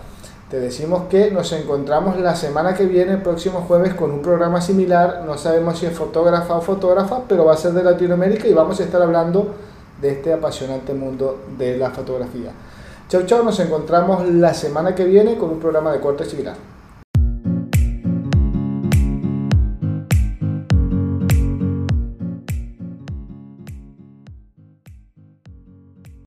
[0.48, 4.60] Te decimos que nos encontramos la semana que viene, el próximo jueves, con un programa
[4.60, 5.24] similar.
[5.26, 8.78] No sabemos si es fotógrafa o fotógrafa, pero va a ser de Latinoamérica y vamos
[8.78, 9.52] a estar hablando
[10.00, 12.52] de este apasionante mundo de la fotografía.
[13.08, 16.54] Chau, chau, nos encontramos la semana que viene con un programa de corte similar.